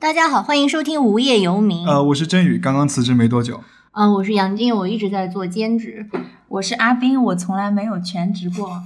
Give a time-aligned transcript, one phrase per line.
[0.00, 1.84] 大家好，欢迎收听《无业游民》。
[1.90, 3.60] 呃，我是真宇，刚刚辞职没多久。
[3.90, 6.06] 呃、我是杨静，我一直在做兼职。
[6.46, 8.80] 我是阿斌，我从来没有全职过。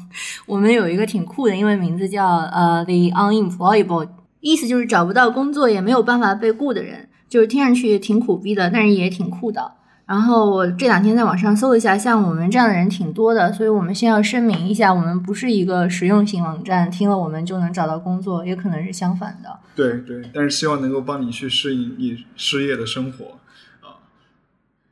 [0.46, 4.08] 我们有一个挺酷的英文名字叫呃 The Unemployable，
[4.40, 9.72] 意思就是找不到工作也没有办法被雇的人，就是听上去挺苦逼的，但是也挺酷的。
[10.04, 19.58] 然后我这两天在网上搜一下，像我们这样的人挺多的，所以我们先要声明一下，我们不是一个实用型网站，听了我们就能找到工作，也可能是相反的。
[19.74, 23.38] 对对，但是希望能够帮你去适应你失业的生活
[23.80, 24.02] 啊。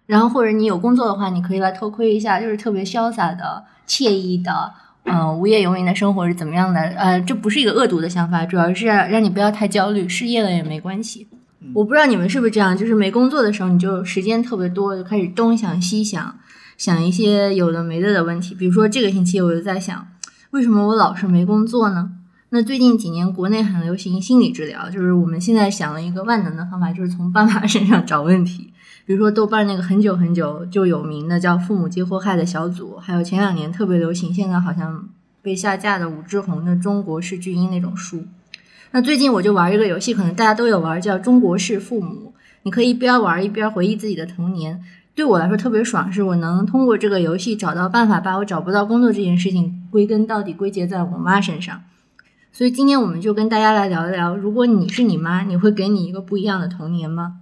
[0.07, 4.73] 然后或者你有工作的话，你可以来偷窥一下，就是特别潇洒的、惬意的，
[5.05, 6.81] 呃，无业游民的生活是怎么样的？
[6.81, 11.29] 呃，这不是一个恶毒的想法，主要是让你不要太焦虑，失业了也没关系。
[11.75, 16.39] 我不知道你们是不是这样，就是没工作的时候，你就时间特别多，就开始东想西想，
[16.79, 18.55] 想一些有的没的的问题。
[18.55, 20.09] 比如说这个星期我就在想，
[20.51, 22.13] 为什么我老是没工作呢？
[22.49, 28.73] 那最近几年国内很流行心理治疗，就是我们现在想了一个万能的方法，就是从爸妈身上找问题。
[29.07, 35.09] 比如说豆瓣那个很久很久就有名的叫“父母皆祸害”的小组，还有前两年特别流行，现在好像
[35.43, 38.25] 被下架的武志红的《中国式巨婴》那种书。
[38.93, 42.33] 那最近我就玩一个游戏，可能大家都有玩，叫《中国式父母》。
[42.65, 44.83] 你可以一边玩一边回忆自己的童年。
[45.15, 51.83] 对我来说特别爽，是我能通过这个游戏找到办法，把我找不到工作这件事情归根到底归结在我妈身上。
[52.51, 57.37] 所以今天我们就跟大家来聊一聊，如果你是你妈，你会给你一个不一样的童年吗？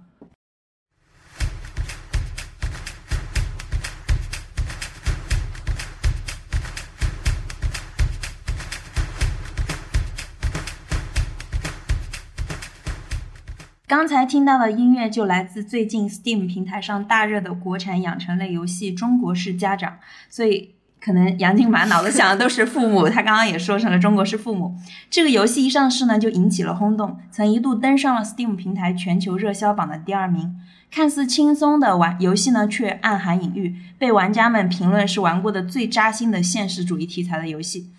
[13.89, 19.93] 刚才听到的音乐就来自最近 Steam 平台上大热的国产养成类游戏《中国式家长》，
[20.29, 23.09] 所以可能杨静满脑子想的都是父母。
[23.09, 24.75] 他刚刚也说成了《中国式父母》
[25.09, 30.55] 这个游戏一上市呢，就引起了轰动，曾一度登上了 Steam 平台全球热销榜的第二名。
[30.91, 37.89] 看似轻松的玩游戏呢，却暗含隐喻，被玩家们评论是玩过的最扎心的现实主义题材的游戏。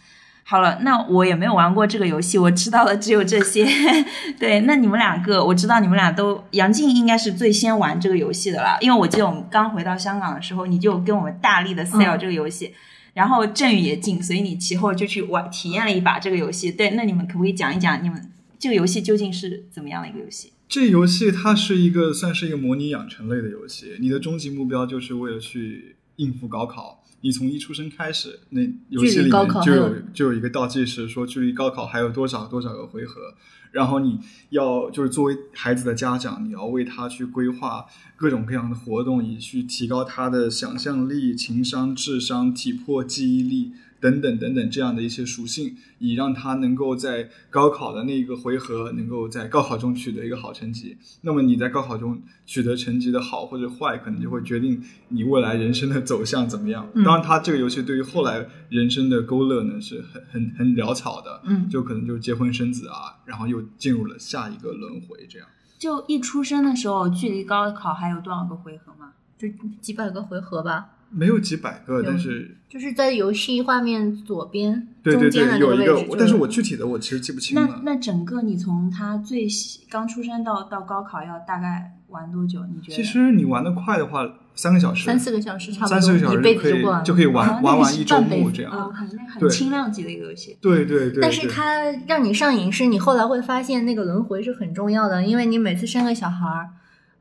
[0.50, 3.64] 好了，那我也没有玩过这个游戏，我知道的只有这些。
[4.36, 12.74] 对，那你们两个，我知道你们俩都，杨静应该是最先玩这个游戏的啦，因为我记得我们刚回到香港的时候，你就跟我们大力的 sell 这个游戏，
[13.14, 16.72] 然后振宇也进，所以你其后就去玩体验了一把这个游戏。
[16.72, 18.28] 对，那你们可不可以讲一讲你们
[18.58, 20.52] 这个游戏究竟是怎么样的一个游戏？
[20.68, 26.99] 这游戏它是一个算是一个模拟养成类的游戏，你的终极目标就是为了去应付高考。
[27.22, 33.34] 你从一出生开始，那游戏里面就有就有一个倒计时，说距离高考还有多少多少个回合，
[33.72, 34.18] 然后你
[34.50, 37.84] 要就是作为孩子的家长，你要为他去规划
[38.16, 43.72] 各种各样的活动，以去提高他的想象力、情商、智商、体魄、记忆力。
[44.00, 50.96] 等等等等这样的一些属性，以让他能够在高考的那个回合，能够在高考中取得一个好成绩。
[51.20, 56.88] 那么你在高考中取得成绩的好或者坏，可能就会决定你未来人生的走向怎么样。
[57.04, 61.42] 当然，他这个游戏对于后来人生的勾勒呢，是很很很潦草的。
[61.44, 65.46] 嗯，就可能就结婚生子啊，然后又进入了下一个轮回，这样。
[65.78, 69.12] 就一出生的时候，距离高考还有多少个回合吗？
[69.38, 69.48] 就
[69.80, 70.90] 几百个回合吧。
[71.10, 77.66] 没有几百个，但是就是在游戏画面左边对对对，有一个，但是我具体的我其实记不清了。
[77.84, 79.46] 那那整个你从他最
[79.90, 82.60] 刚出生到到高考要大概玩多久？
[82.66, 82.96] 你觉得？
[82.96, 88.92] 其实你玩的快的话，三个小时，三四个小时差不多，三四个小时可以就可以玩 玩完一周目这样。
[88.92, 90.56] 很很轻量级的一个游戏。
[90.60, 91.20] 对对对。
[91.20, 96.68] 但是它让你上瘾，是你后来会发现那个轮回是很重要的，因为你每次生个小孩儿，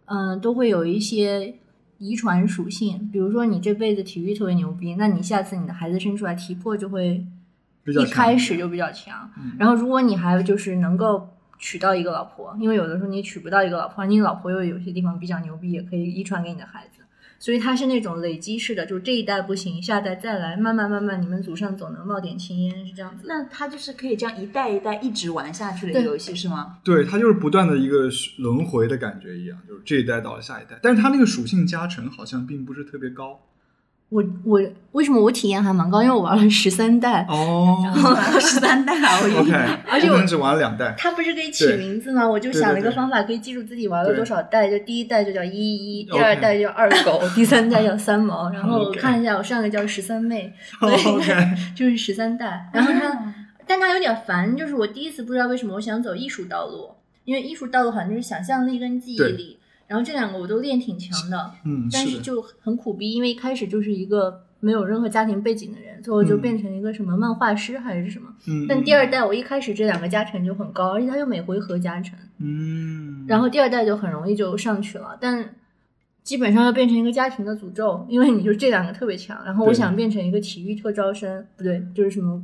[0.05, 1.55] 嗯，都会有一些。
[1.99, 7.23] 遗传属性，比如说你这辈子体育特别牛逼，那你下次你的孩子生出来体魄就会
[7.85, 9.29] 一开始就比较强。
[9.57, 17.03] 然后如果你还就是能够娶到一个老婆，因为有的时候你娶不到一个老婆，你老婆又有些地方比较牛逼，也可以遗传给你的孩子。
[17.39, 23.23] 所以它是那种累积式的，就是这一代不行，下代再来，慢慢慢慢，你们祖上总能冒点青烟，是这样子。
[23.25, 26.77] 那它就是可以这样一代一代一直玩下去的一个游戏，是吗？
[26.83, 33.39] 对，它就是不断的一个轮回的感觉一样，就是这一代到了下一代，但是它那个属性加成好像并不是特别高。
[34.09, 34.59] 我我
[34.93, 36.01] 为什么我体验还蛮高？
[36.01, 39.51] 因为我玩了十三代哦， 然后 十三代啊，OK，
[39.87, 40.95] 而且我只玩了两代。
[40.97, 42.27] 他不是可以起名字吗？
[42.27, 44.67] 我就想了一个方法，可以记住自己玩了多少代。
[44.67, 48.49] 就第一代就叫一一，第二代叫二狗，第三代叫三毛。
[48.49, 51.29] 然后我看一下，我上个叫十三妹， 所以
[51.75, 52.67] 就是十三代。
[52.73, 53.33] 然后它，
[53.67, 56.89] 但他有点烦，就是我第一次不知道为什么我想走艺术道路，
[57.25, 59.58] 因为艺术道路好像就是想象力跟记忆力。
[59.89, 68.31] 然后这两个我都练挺强的，嗯，但是就很苦逼，因为一开始就是一个没有任何家庭背景的人，最后就变成一个什么漫画师还是什么。
[68.47, 75.55] 嗯，但第二代我一开始这两个加成就很高，而且他又每回合加成，嗯，然后第二代就很容易就上去了，但
[76.23, 82.39] 基本上要变成一个家庭的诅咒，因为你就这两个特别强，然后我想变成一个体育特招生，不对，就是什么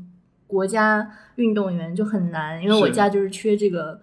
[0.48, 4.02] 国家运动员就很难，因为我家就是缺这个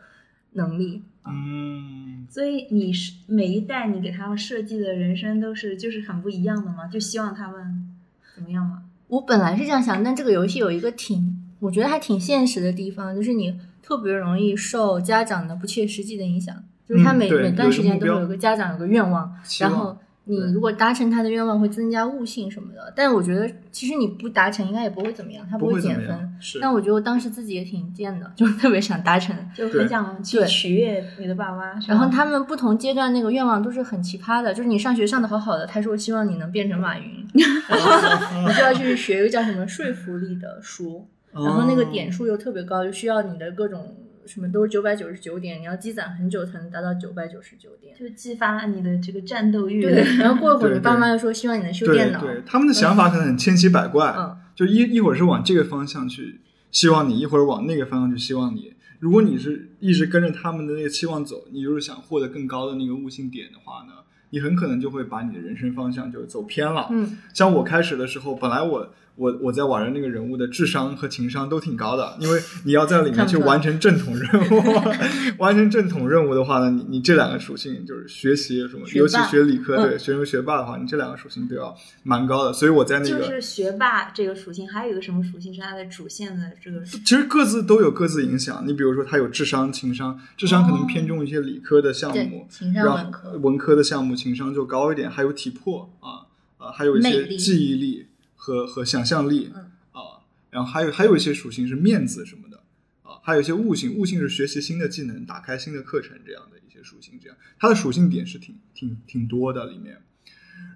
[0.52, 1.02] 能力。
[1.24, 6.86] 嗯，所以你是每一代你给他们设计的人生都是就是很不一样的吗？
[6.88, 7.88] 就希望他们
[8.34, 8.82] 怎么样吗？
[9.08, 16.54] 我本来是这样想，但这个游戏有一个挺，我觉得还挺现实的地方，就是你特别容易受家长的不切实际的影响，
[16.88, 22.92] 就是他每、嗯每段时间都会有个家长有个愿望然后你如果达成他的愿望，会增加悟性什么的。
[22.94, 26.36] 但我觉得其实你不达成，应该也不会怎么样，他不会减分。
[26.40, 29.34] 是但我觉得我当时自己也挺贱的，就特别想达成。
[29.54, 37.26] 就很想去取悦你的爸妈，然后他们不同阶段那个愿望都是很奇葩的，就是你上学上的好好的，他说希望你能变成马云，
[37.68, 43.96] 然 后你就要去学一个叫什么说服力的书，然后那个点哦数又特别高，就需要你的各种
[44.26, 47.94] 什么都是九百九十九点，你要积攒很久才能达到九百九十九点。
[47.96, 49.82] 就激发了你的这个战斗欲。
[49.82, 56.40] 对，然后过一会儿你爸妈又说希望你能修电脑，对，他们的想法可能很千奇百怪，嗯，就一一会儿是往这个方向去
[56.70, 58.72] 希望你，一会儿往那个方向去希望你。
[58.98, 63.94] 如果你是一直跟着他们的那个期望走，你就是想获得更高的那个悟性点的话呢，
[64.30, 66.86] 你很可能就会把你的人生方向就走偏了。
[66.90, 74.62] 嗯，像我开始的时候，本来我我我在玩的那个人物的智商和情商都挺高的，因为你要在里面去完成正统任务，
[75.38, 88.64] 完成正统任务的话呢，你你这两个属性就是学习什么，尤其学理科，学生学霸的话，你这两个属性都要蛮高的，所以我在那个就是学霸这个属性，还有一个什么属性是它的主线的这个其实各自都有各自影响。
[88.66, 96.24] 你比如说，他有智商、情商，智商可能偏重一些理科的项目对，，情商文科，文科的项目情商就高一点，还有体魄啊
[96.58, 98.06] 啊，还有一些记忆力
[98.42, 102.64] 和和想象力嗯啊，然后还有还有一些属性是面子什么的
[103.04, 110.02] 啊，还有一些悟性，悟性是学习新的技能、打开新的课程这样的一些属性，这样它的属性点是挺挺挺多的里面。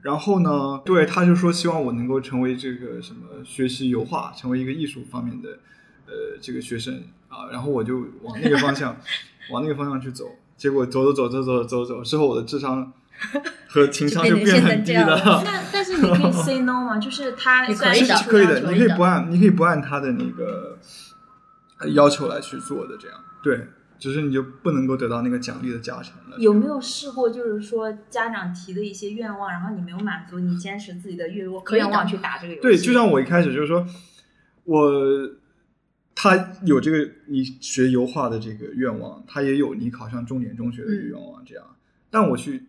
[0.03, 5.59] 然后呢，对，他就说希望我能够成为这个什么学习油画，成为一个艺术方面的
[6.07, 8.97] 呃这个学生啊，然后我就往那个方向
[9.51, 12.93] 往那个方向去走，结果走走走走走走走之后，我的智商
[13.69, 15.43] 和情商就就变很低了。
[15.45, 16.99] 但但是你可以 say no 吗？
[17.01, 20.79] 就是他你虽然可以的是可以的，可以的你可以不按你可以不按他的那个
[21.79, 23.69] 呃要求来去做的，这样对，
[23.99, 26.37] 只是你就不能够得到那个奖励的加成了。
[26.39, 32.63] 有没有试过，就是说家长提的一些愿望，然后你没有满足，你坚持自己的愿望可以的愿望去打这个游戏？
[32.63, 33.87] 对，就像我一开始就是说，
[34.65, 34.91] 我
[36.15, 41.65] 他有这个你学油画的这个愿望，他也有你考上重点中学的愿望，这样。
[42.11, 42.67] 但我去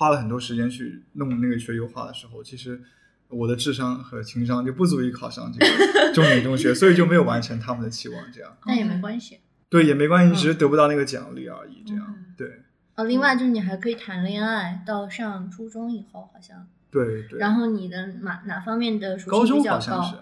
[0.00, 2.80] 花了很多时间去弄那个学油画的时候，其实
[3.28, 8.50] 我的智商和情商就不足以考上这个重点中学，所以就没有完成他们的期望，这样。
[8.64, 9.40] 但也没关系。
[9.68, 12.06] 对，也没关系，只是得不到那个奖励而已，这样。
[12.08, 12.62] 嗯对，
[12.94, 17.38] 哦，另外就是你还可以谈恋爱，到上初中以后好像，对对。
[17.38, 20.16] 然后你的哪哪方面的属高中性比较高好像是？，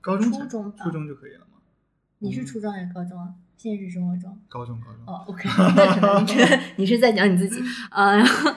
[0.00, 1.60] 高中初中初中就可以了吗？
[2.20, 3.28] 你是初中还是高中啊？
[3.58, 4.40] 现实生活中。
[4.48, 5.04] 高中高中。
[5.06, 5.46] 哦，OK，
[5.76, 8.50] 那可能你是 你是在讲你自己，呃，然后，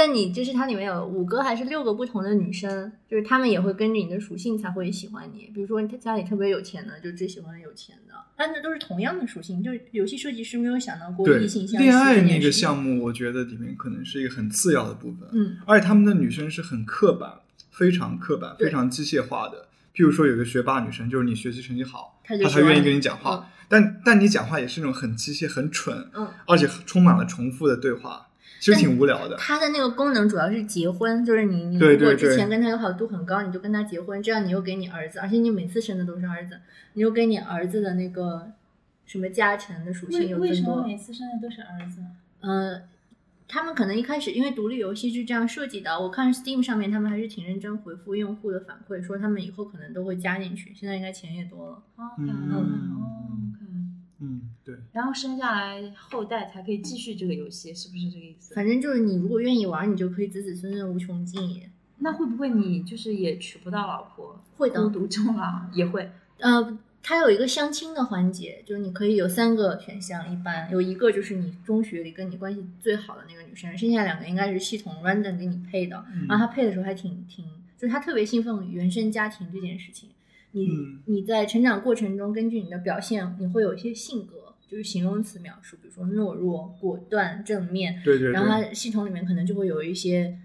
[0.00, 5.50] 但你就是它里面有五个还是六个不同的女生，就是她们也会根据你的属性才会喜欢你。
[5.54, 9.62] 比如说，他家里特别有钱的，就只喜欢有钱的，但是都是同样的属性。
[9.62, 15.28] 就是游戏设计师没有想到过对异性相吸恋爱那个项目，我觉得里面可能是一个很次要的部分。
[15.32, 17.34] 嗯，而且他们的女生是很刻板，
[17.70, 19.68] 非常刻板，非常机械化的。
[19.94, 23.50] 譬如说，有个学霸女生，就是你学习成绩好，她就她才愿意跟你讲话。
[23.68, 28.26] 但但你讲话也是那种很机械、很蠢，嗯，而且充满了重复的对话，
[28.60, 29.36] 其实挺无聊的。
[29.36, 36.60] 它的那个功能主要是结婚，就是你你如果之前跟他友好度很高，你就跟他结婚，这样你又给你儿子，而且你每次生的都是儿子，
[36.92, 38.52] 你又给你儿子的那个
[39.06, 40.54] 什么加成的属性为为又更多。
[40.54, 42.02] 什么每次生的都是儿子？
[42.40, 42.82] 呃，
[43.48, 51.82] 他们可能一开始因为独立游戏是这样设计的，我看 Steam 上面他们还是挺认真回复用户的反馈，说他们以后可能都会加进去，现在应该钱也多了。
[51.96, 53.49] 哦嗯。
[54.20, 58.54] 嗯，对，然后生下来后代才可以继续这个游戏，是不是这个意思？
[58.54, 61.70] 反正就是你如果愿意玩，你就可以子子孙孙无穷尽也。
[61.98, 66.10] 那会不会你就是也娶不到老婆，会的孤独终老也会？
[66.38, 76.04] 呃，它有一个相亲的环节，就是你可以有三个选项，一般有一个就是你中学里跟你关系最好的那个女生，剩下两个应该是系统 random 给你配的。
[76.12, 77.44] 嗯然后他配的时候还挺挺，
[77.78, 80.10] 就是他特别信奉原生家庭这件事情。
[80.52, 88.00] 你、嗯你在成长过程中，根据你的表现，你会有一些性格，就是形容词描述，比如说懦弱、果断、正面。
[88.04, 88.32] 对对对。
[88.32, 90.38] 然后它系统里面可能就会有一些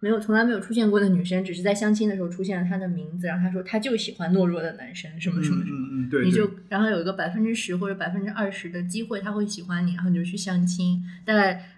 [0.00, 11.75] 没有从来没有出现过的女生，只是在相亲的时候出现了她的名字，然后她说她就喜欢懦弱的男生，什么什么什么，嗯嗯对，你就然后有一个百分之十或者百分之二十的机会他会喜欢你，然后你就去相亲，大概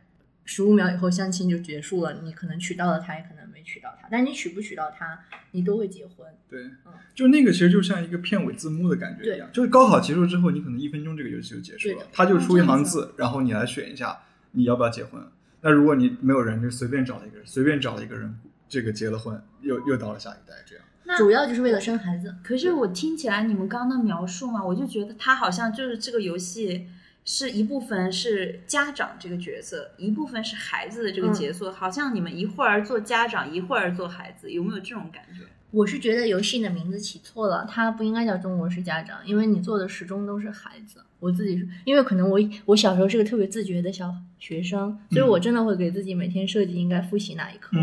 [0.49, 6.26] 十五秒以后相亲就结束了，你可能娶到了他，也可能没娶到他，但你娶不娶到他，你都会结婚。
[6.49, 14.19] 对，嗯就那个其实就像一个片尾字幕的感觉一样，就是高考结束之后，你可能一分钟这个游戏就结束了，他就出一行字，然后你来选一下
[14.52, 15.23] 你要不要结婚。
[15.61, 18.35] 那如果你没有人，就随便找了一个人，随便找了一个人，
[18.71, 20.85] 这个结了婚，又又到了下一代，这样。
[21.19, 22.35] 主要就是为了生孩子。
[22.43, 26.87] 可是我听起来你们刚刚的描述嘛，我就觉得他好像就是这个游戏
[27.30, 35.42] 是一部分是家长这个角色，一部分是孩子的这个角色，好像你们一会儿做家长，一会儿做孩子，有没有这种感觉？
[35.70, 41.00] 我是觉得游戏的名字起错了，它不应该叫中国式家长，因为你做的始终都是孩子。
[41.20, 47.76] 我自己是因为可能我我小时候是个特别自觉的小学生，所以我真的会给自己每天设计应该复习哪一科。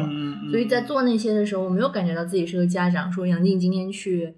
[0.49, 4.33] 所以在做那些的时候，我没有感觉到自己是个家长，说杨静今天去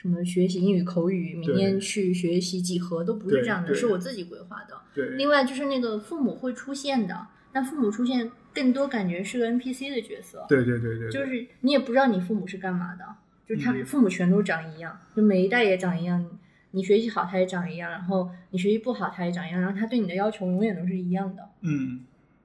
[0.00, 4.80] 什么学习英语口语，明天去学习几何，都不是这样的，是我自己规划的。
[4.94, 5.08] 对。
[5.16, 10.46] 另外就是那个父母会出现的，但父母出现更多感觉是个 NPC 的角色。
[10.48, 11.10] 对对对对。
[11.10, 13.04] 就是你也不知道你父母是干嘛的，
[13.44, 16.24] 就是他们父母全都长一样，就每一代也长一样。
[16.70, 19.60] 你学习好，他也长一样；然后你学习不好，他也长一样。
[19.60, 21.42] 然后他对你的要求永远都是一样的。
[21.62, 22.04] 嗯，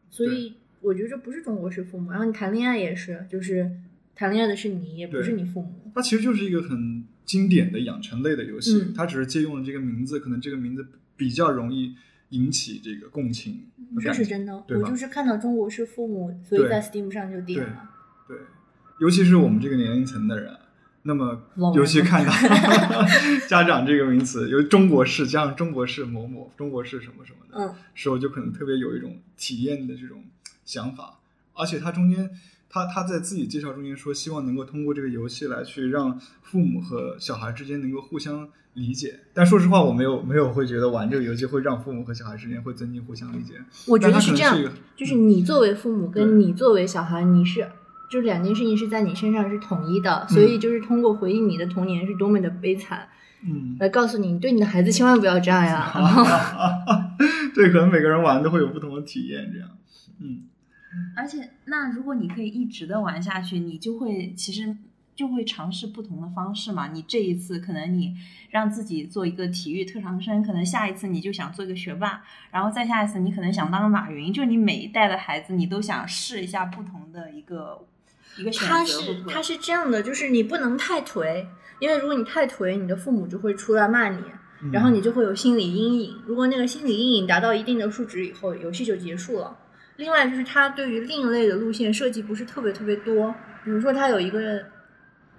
[0.09, 2.09] 所以我觉得这不是中国式父母。
[2.09, 3.69] 然后你谈恋爱也是，就是
[4.15, 5.91] 谈恋爱的是你，也不是你父母。
[5.93, 11.95] 他其实就是一个很经典的养成类的游戏，它只是借用了这个名字，可能这个名字比较容易
[12.29, 13.67] 引起这个共情。
[14.01, 17.89] 这是真的，我就是看到中国式父母，所以在 Steam 上就点了。
[18.27, 18.37] 对，
[18.99, 20.57] 尤其是我们这个年龄层的人。
[21.05, 21.43] 那么，
[21.75, 22.31] 尤其看到
[23.49, 30.23] 家长这个名词，有中国式加上中国式某某，中国式什么什么的时候，就可能特别有一种体验的这种
[30.63, 31.19] 想法。
[31.55, 32.29] 而且它中间，
[32.73, 39.19] 他他在自己介绍中间说，希望能够通过这个游戏来去让父母和小孩之间能够互相理解。
[39.31, 43.53] 但说实话，我没有没有会觉得玩这个游戏会让父母和小孩之间会增进互相理解。
[43.87, 44.57] 我觉得是这样，
[44.95, 47.67] 就是你作为父母跟你作为小孩，你是。
[48.09, 53.07] 就两件事情是在你身上是统一的，所以就是通过回忆你的童年是多么的悲惨，
[53.43, 55.91] 嗯，来告诉你，对你的孩子千万不要这样呀。
[57.55, 59.67] 对，可能每个人玩都会有不同的体验，这样，
[60.21, 60.43] 嗯。
[61.15, 64.75] 而且，那如果你可以一直的玩下去，你就会其实
[65.15, 66.87] 就会尝试不同的方式嘛。
[66.87, 68.15] 你这一次可能你
[68.49, 74.33] 让自己做一个体育特长生，可能下一次你就想做一个学霸，然后再下一次你可能想当个马云。
[74.33, 77.85] 就你每一代的孩子，你都想试一下不同的一个。
[78.65, 81.45] 他是他是这样的，就是你不能太颓，
[81.79, 84.17] 因为如果你太颓，你的父母就会出来骂你，
[84.71, 86.15] 然后你就会有心理阴影。
[86.25, 89.55] 如果那个心理阴影达到一定的数值以后，游戏就结束了。
[89.97, 93.33] 另外就是它对于另类的路线设计不是特别特别多，
[93.63, 94.63] 比如说它有一个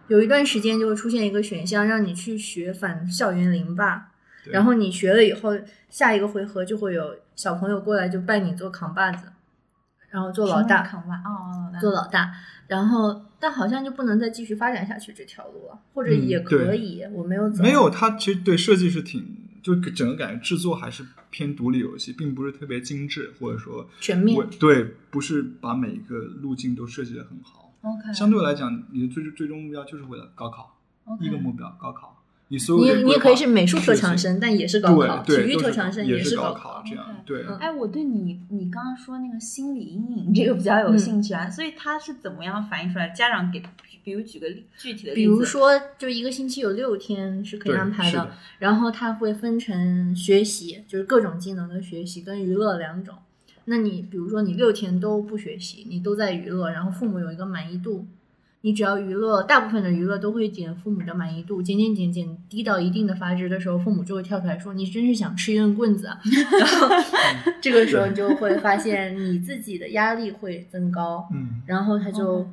[0.08, 4.10] 有一段时间就会出现一个选项让你去学反校园凌霸，
[4.44, 5.58] 然后你学了以后，
[5.88, 9.26] 下一个回合就会有小朋友过来就拜你做扛把子，
[10.10, 12.32] 然后做老大扛把哦，做老大。
[12.66, 17.90] 然后，但好像就不能再继续发展下去这条路了，或者也可以，我没有没有。
[17.90, 19.22] 它其实对设计是挺，
[19.64, 24.38] 就整个感觉制作还是偏独立游戏，并不是特别精致，或者说全面。
[24.60, 27.74] 对，不是把每一个路径都设计的很好。
[27.80, 30.78] OK，相对来讲，你的最最终目标就是为了高考，
[31.18, 32.23] 一个目标高考。
[32.48, 32.58] 你
[33.02, 36.82] 你也可以是美术特长生，但也是高考；体育特长生也是高考。
[36.86, 37.42] 这样对。
[37.58, 43.08] 哎，我对你你刚刚说那个心理阴影这个比较有兴趣啊，所以他是怎么样反映出来？
[43.08, 43.62] 家长给，
[44.04, 44.46] 比如举个
[44.78, 53.14] 具体的例子，比如说，就一个星期有六天是可以安排的，然后他会分成学习，就是各种技能的学习跟娱乐两种。
[53.64, 58.06] 那你比如说你六天都不学习，你都在娱乐，然后父母有一个满意度。
[58.64, 66.18] 你只要娱乐，大部分的娱乐都会减父母的满意度，减减减减低到一定的阀值的时候，父母就会跳出来说：“你真是想吃一顿棍子啊。
[66.58, 66.88] ”然后
[67.60, 72.48] 这个时候你就会发现你自己的压力会增高，嗯，然后他就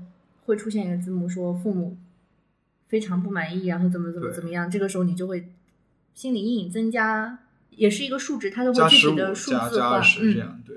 [0.46, 1.96] 会出现一个字幕说父母
[2.90, 4.70] 非常不满意，然后怎么怎么怎么样。
[4.70, 5.48] 这个时候你就会
[6.14, 7.40] 心理阴影增加，
[7.70, 10.76] 也是一个数值，它都会具体的数字化，嗯，对。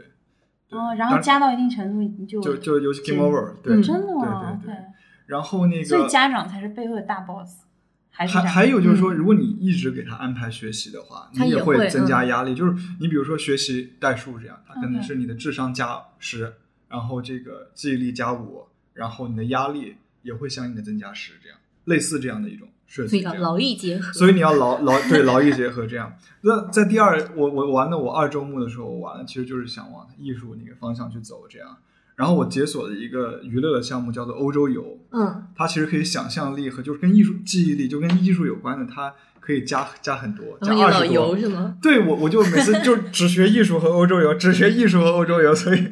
[0.70, 4.60] 哦，然后加到一定程度你就就就游戏 game over，对，真的吗？
[4.64, 4.84] 对对对。
[5.26, 7.62] 然后那个，所以家长才是背后的大 boss，
[8.10, 12.54] 还还还有就是说，如果你一直给他安排学习的话，你也会增加压力。
[12.54, 16.52] 就是你比如说学习代数这样，他可能是你的智商加十，
[16.88, 23.22] 然后这个记忆力加五，然后你的压力也会相应的增加十，这样类似这样的一种设计。
[23.22, 24.12] 劳逸结合。
[24.12, 26.14] 所以你要劳 劳对劳逸结合这样。
[26.42, 31.76] 那在第二，我我玩的我二周目的时候，我玩的其实就是想往艺术那个方向去走这样。
[32.16, 34.98] 然后我解锁了一个娱乐的项目，叫做欧洲游。
[35.10, 41.36] 嗯，它其实可以想象力和就是跟艺术记忆力，就跟艺术有关的，它可以加加很多，加二十多。
[41.36, 41.76] 是吗？
[41.82, 45.86] 对我，我就每次就只学艺术和欧洲游，只学艺术和欧洲游，所以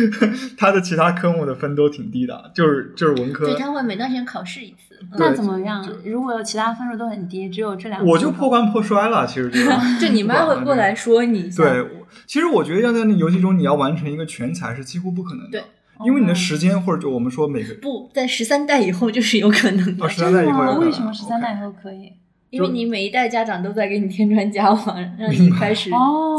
[0.58, 3.46] 他的其他科目的分都挺低的，就是就是文科。
[3.46, 4.94] 对，他会每段时间考试一次。
[5.16, 5.82] 那怎么样？
[6.04, 9.26] 如果其他分数都很低，只有这两个，我就破罐破摔了。
[9.26, 9.58] 其实就
[9.98, 11.48] 就你妈会过来说你。
[11.56, 11.86] 对，
[12.26, 15.52] 其实我觉得要在那游戏中，你要完成一个全才是几乎不可能的。
[15.52, 15.62] 对。
[16.04, 20.08] 因为你的时间，或者就我们说每个不在十三代以后就是有可能的。
[20.08, 22.12] 十三代以后为什么十三代以后可以？
[22.50, 25.90] 因为你每一代家长都在给你添砖加瓦， 让你开始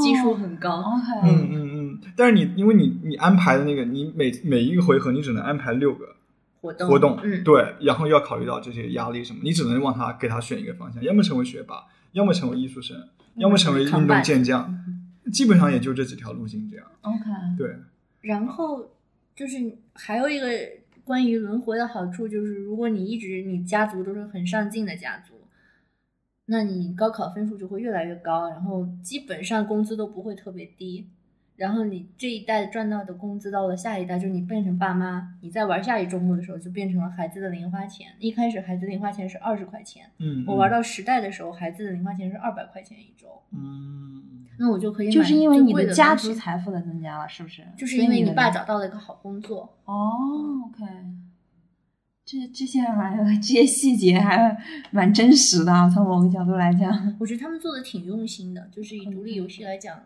[0.02, 0.84] 技术很高。
[1.24, 2.00] 嗯嗯嗯。
[2.16, 6.16] 但是你因为你你安排的那个，你每每一个回合你只能安排六个
[6.62, 12.98] 活动活动，嗯，对，然后要考虑到这些压力什么，你只能往他给他选一个方向，要么成为学霸，要么成为艺术生，
[13.36, 14.78] 要么成为运动健将，
[15.32, 16.86] 基本上也就这几条路径这样。
[17.02, 17.20] OK。
[17.58, 17.76] 对。
[18.22, 18.90] 然后。
[19.36, 19.56] 就是
[19.94, 20.50] 还有一个
[21.06, 25.34] 关于轮回的好处，就是如果你一直你家族都是很上进的家族，
[26.50, 31.08] 那你高考分数就会越来越高，然后基本上工资都不会特别低。
[31.56, 38.08] 然后你这一代赚到的工资，到了下一代，就是你变成爸妈，你在玩下一周末的时候，就变成了孩子的零花钱。
[38.18, 47.62] 一开始孩子零花钱是二十块钱，嗯，我玩到十代的时候，孩子的零花钱是二百块钱一周，嗯，那我就可以就是因为你的家族财富的增加了，是不是？
[47.78, 49.76] 就是因为你爸找到了一个好工作。
[49.84, 50.16] 哦
[50.68, 50.86] ，OK，
[52.30, 54.56] 这这些蛮 这些细节还
[54.92, 60.00] 蛮真实的，从某个角度来讲，我觉得他们做的挺用心的，就是以独立游戏来讲。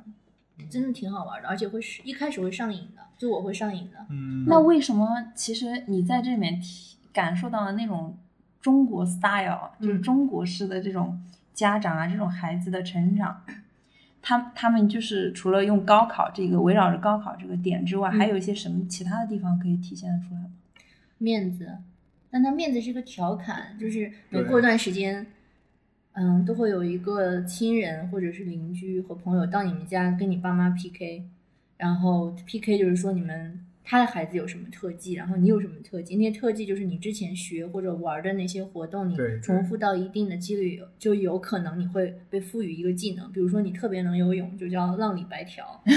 [0.70, 3.98] 真的挺好玩的，而且会是一开始会上瘾的，就我会上瘾的。
[4.10, 8.16] 嗯，那为什么其实你在这里面体感受到的那种
[8.62, 11.20] 中国 style，就是中国式的这种
[11.54, 13.42] 家长啊，这种孩子的成长，
[14.22, 20.52] 他他们就是除了用高考这个围绕着高考这个点之外，还有一些什么其他的地方可以体现得出来吗？
[21.18, 21.80] 面子，
[22.34, 25.26] 但他面子是一个调侃，就是每过一段时间。
[26.16, 31.24] 嗯，都会有一个亲人或者是邻居和朋友到你们家跟你爸妈 PK，
[31.78, 45.82] 然后 PK 就是说你们他的孩子有什么特技，然后你有什么特技，那些特技就是你之前学或者玩的那些活动，你重复到一定的几率，就有可能你会被赋予一个技能，比如说你特别能游泳，就叫浪里白条，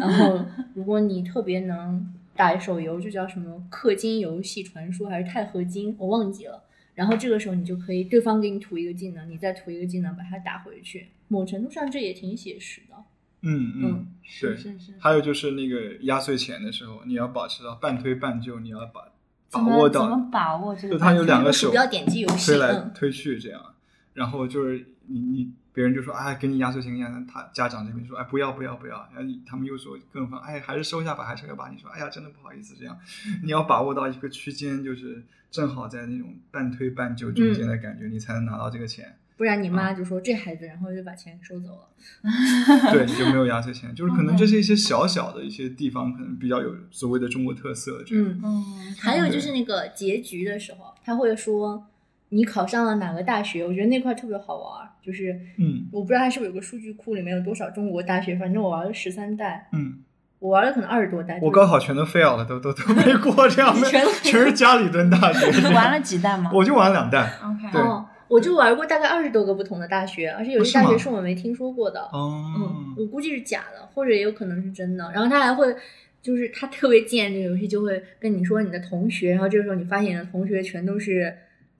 [0.00, 6.60] 然后如果你特别能打手游，就叫什么氪金游戏传说还是钛合金，我忘记了。
[6.92, 11.06] 然后这个时候你就可以，对方给你涂一个技能，你再涂一个技能把它打回去。
[11.28, 12.96] 某程度上这也挺写实的。
[13.42, 14.92] 嗯嗯，是是是。
[14.98, 19.12] 还有就是那个压岁钱的时候，你要保持到半推半就，你要把
[19.50, 20.02] 把握到。
[20.02, 20.94] 怎么把握这个？
[20.94, 23.74] 就他有两个手不要点击游戏推来推去这样，
[24.14, 32.98] 然后就是你你别人就说哎给你压岁钱，他家长这边说哎不要不要不要，然后他们又说更方哎还是收下吧，还是要把你说哎呀真的不好意思这样，
[33.42, 35.24] 你要把握到一个区间就是。
[35.52, 39.14] 正好在那种半推半就中间的感觉，你才能拿到这个钱。
[39.36, 42.90] 不然你妈就说这孩子，然后就把钱收走了。
[42.90, 43.94] 对，你就没有压岁钱。
[43.94, 48.02] 就是可能这是一些小小的一些地方，可能比较有所谓的中国特色。
[48.12, 48.94] 嗯嗯。
[48.98, 51.86] 还有就是那个结局的时候，他会说
[52.32, 53.64] 你考上了哪个大学？
[53.64, 54.88] 我觉得那块特别好玩。
[55.00, 58.36] 就是嗯，我不知道它是不是有个数据库，里面有多少中国大学。
[58.36, 59.68] 反正我玩了十三代。
[59.72, 60.02] 嗯。
[60.38, 63.86] 我玩了可能二十多代，我高考全都 fail 了，都都都没过这样的，
[64.24, 65.46] 全是家里蹲大学。
[65.68, 66.50] 你玩了几代吗？
[66.54, 67.32] 我就玩了两代。
[67.44, 72.00] OK，哦，我就玩过大概二十多个不同的大学，而且有些大学是我没听说过的。
[72.12, 75.08] 哦，嗯，我估计是假的，或者也有可能是真的。
[75.14, 75.72] 然后他还会，
[76.20, 81.32] 就是他特别贱，这个游戏就会跟你说你的同学，然后这个时候你发现你的同学全都是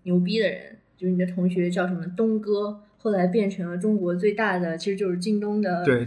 [0.05, 2.81] 牛逼的人，就是你的同学叫什么东哥。
[2.99, 6.07] 后来变成了中国最大的，其实就是京东的管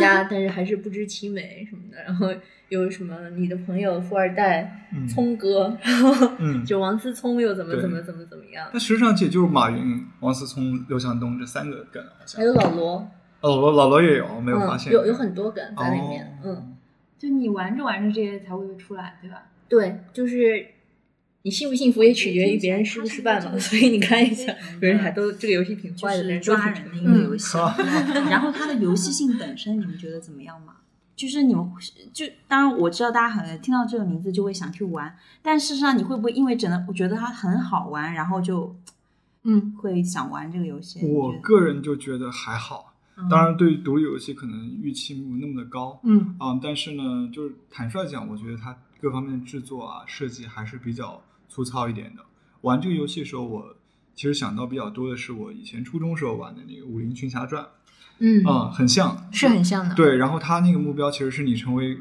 [0.00, 2.02] 家，但是还是不知其美什么的。
[2.02, 2.28] 然后
[2.70, 6.30] 有什么你的朋友富二代聪哥，然后
[6.64, 8.70] 就王思聪又怎么怎么怎么怎么样。
[8.72, 13.06] 那实际上也就是马云、王思聪、刘强东这三个梗，好像还有老罗。
[13.42, 16.38] 老罗老罗也有，没有发现有有很多梗在里面。
[16.42, 16.74] 嗯，
[17.18, 19.42] 就你玩着玩着这些才会出来，对吧？
[19.68, 20.66] 对，就是。
[21.42, 27.56] 你幸不幸福也取决于别人失不失败嘛，所以你看一下，别人还都这个游戏挺坏的，抓人的一个游戏。
[28.28, 30.74] 然后它的游戏性本身，你们觉得怎么样嘛？
[31.16, 31.64] 就是你们
[32.12, 38.74] 就当然我知道大家很听到这个名字就会想去玩，但事实上你会不会因为真的我觉得它很好玩，然后就
[39.44, 41.06] 嗯会想玩这个游戏？
[41.06, 42.94] 我个人就觉得还好，
[43.30, 51.22] 当然对独立游戏可能预期没有那么的高，嗯啊，但是呢，就是坦率讲，我觉得它各方面制作啊设计还是比较。
[51.50, 52.22] 粗糙一点的，
[52.62, 53.76] 玩这个游戏的时候，我
[54.14, 57.62] 其实想到比较多的是我以前初中时候玩的那个《武林群侠传》，
[58.20, 59.94] 嗯啊，很像，是很像的。
[59.94, 61.98] 对，然后他那个目标其实是你成为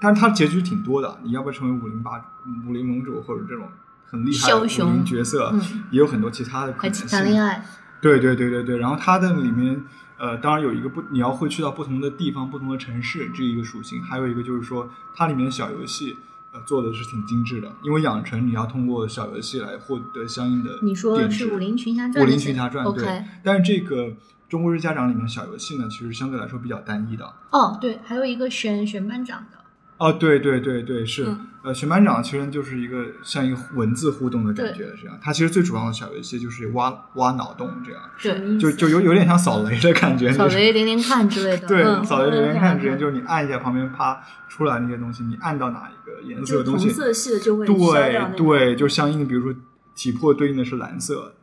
[0.00, 2.18] 但是它结局挺多的，你要不要成为武林八
[2.66, 3.68] 武林盟主或者这种
[4.06, 5.54] 很厉害的武林角色，
[5.90, 7.06] 也有很多其他的可能性。
[7.06, 7.64] 谈恋爱。
[8.00, 9.84] 对对对对对，然后它的里面，
[10.18, 16.16] 呃，当然有一个不，你要会去到不同的地方、不同的城市这一个属性，还有一个就是说，它里面的小游戏，
[16.52, 17.72] 呃，做的是挺精致的。
[17.82, 20.70] 因为养成你要通过小游戏来获得相应的。
[20.82, 22.24] 你说是《武林群侠传》？
[22.26, 23.24] 武林群侠传对。
[23.42, 24.12] 但是这个
[24.48, 27.32] 中国式家长里面小游戏呢，其实相对来说比较单一的。
[27.50, 29.58] 哦，对，还有一个选选班长的。
[30.00, 31.28] 哦，对对对对，是，
[31.62, 35.18] 呃，选班长其实就是一个像一个文字互动的感觉，这样。
[35.20, 38.00] 它其实最主要的小游戏就是挖挖脑洞，这样。
[38.22, 38.58] 对。
[38.58, 40.32] 就就有有点像扫雷的感觉。
[40.32, 41.68] 扫雷连连看之类的。
[41.68, 49.54] 对，扫雷连连看之类，就是你按一下旁边啪出来那些东西，你按到哪一个颜色的东西，同色系的就会对对，就相应的，比如说
[49.94, 51.34] 体魄对应的是蓝色。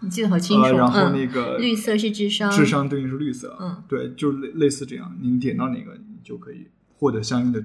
[0.00, 0.74] 你记得好清楚。
[0.74, 3.54] 然后那个绿色是智商，智商对应是绿色。
[3.60, 3.82] 嗯。
[3.86, 7.62] 对，就类类似这样，你点到哪个，你就可以获得相应的。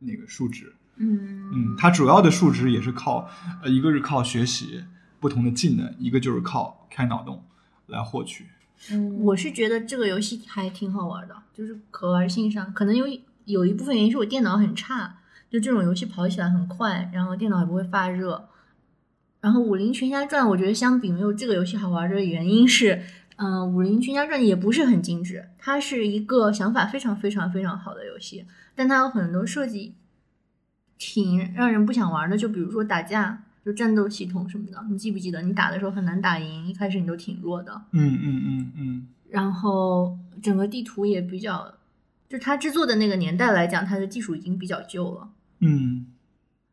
[0.00, 3.30] 那个数值，嗯嗯，它主要的数值也是靠，
[3.62, 4.84] 呃，一个是靠学习
[5.18, 7.44] 不同的技能，一个就是靠开脑洞
[7.86, 8.46] 来获取。
[8.90, 13.06] 嗯，我是觉得这个游戏还挺好玩的，就是可玩性上，可能有
[13.44, 15.18] 有一部分原因是我电脑很差，
[15.50, 18.48] 就这种游戏跑起来很快，然后电脑也不会发热。
[19.42, 23.02] 然后《武林群侠传》，我觉得相比没有这个游戏好玩的原因是，
[23.42, 28.44] 嗯，《武林群侠传》也不是很精致，它是一个想法非常非常非常好的游戏。
[28.74, 29.94] 但它有很多设计
[30.98, 35.40] 挺让人不想玩的，就比如说打架，就战斗系统什么的，你记不记得？
[35.40, 37.80] 你打的时候很难打赢，一开始你都挺弱的。
[37.92, 39.08] 嗯嗯嗯嗯。
[39.30, 41.72] 然后整个地图也比较，
[42.28, 45.30] 就它制作的那个年代来讲，它的技术已经比较旧了。
[45.60, 46.04] 嗯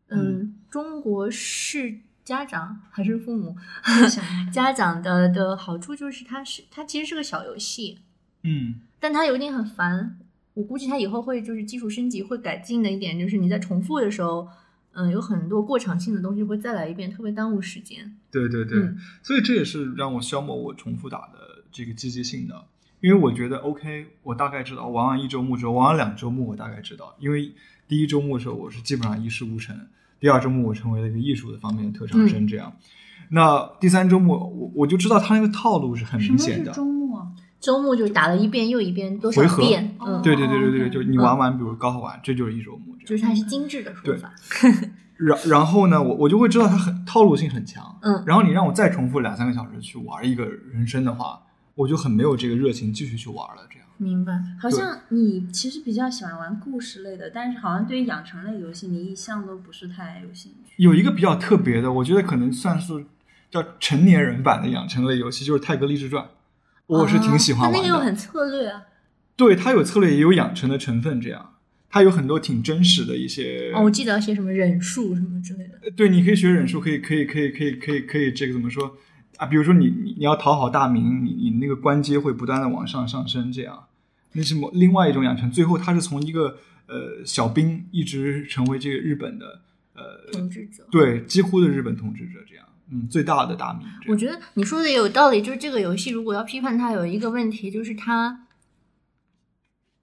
[0.10, 3.56] 嗯，中国式家长还是父母
[4.52, 8.00] 家长的的好处就是它是它其实是个小游戏。
[8.44, 8.82] 嗯。
[9.00, 10.20] 但它有一点很烦。
[10.56, 14.50] 我估计它以后会就是技术升级会改进的一点，就是你在重复的时候，
[14.92, 18.18] 嗯，有很多过场性的东西会再来一遍，特别耽误时间。
[18.32, 22.66] 对对对，所以这也是让我消磨我重复打的这个积极性的，
[23.02, 27.54] 因为我觉得 OK，我大概知道玩完一周目之后，玩完两周目我大概知道，因为
[27.88, 29.88] 第一周目的时候我是基本上一事无成，
[30.20, 32.74] 第二周末我成为了一个艺术的方面的特长生，这样，
[33.30, 36.72] 那第三周末我我就知道他那个套路是很明显的。
[36.72, 37.28] 周末
[37.60, 39.96] 周末就打了一遍又一遍，多少遍？
[40.00, 42.96] 嗯，对对对对对，就你玩完，比如高考完，这就是一周末。
[43.04, 44.32] 就是它是精致的说法。
[45.16, 47.98] 然然后呢，我我就会知道它很套路性很强。
[48.02, 48.24] 嗯。
[48.28, 51.42] 然后你让我再重复两三个小时去玩一个人生的话，
[51.74, 53.68] 我就很没有这个热情继续去玩了。
[53.72, 53.87] 这样。
[53.98, 54.34] 明白。
[54.60, 60.74] 好像你其实比较喜欢玩故事类的，但是好像对于养成类游戏，你一向都不是太有兴趣。
[60.78, 63.06] 有一个比较特别的，我觉得可能算是
[63.50, 66.24] 叫成年人版的养成类游戏，就是《泰格励志传》。
[66.86, 68.84] 我是挺喜欢玩的，那个又很策略啊。
[69.36, 71.56] 对，它有策略，也有养成的成分，这样，
[71.90, 73.72] 它有很多挺真实的一些。
[73.76, 75.92] 哦，我记得要写什么忍术什么之类的。
[75.96, 78.98] 对，你可以学忍术，可以，可以，可以，可以，可以，可以，这个怎么说
[79.38, 79.46] 啊？
[79.46, 83.88] 比如说你，你你要讨好大明，你你那个官阶会不断的往上上升，这样，
[84.34, 85.50] 那是某另外一种养成。
[85.50, 89.62] 最后，他是从一个呃小兵一直成为这个日本的
[89.94, 92.66] 呃统治者，对，几乎的日本统治者这样。
[92.90, 93.86] 嗯，最大的大名。
[94.08, 98.48] 我觉得你说的也有道理，就是这个游戏如果要批判它，有一个问题就是它，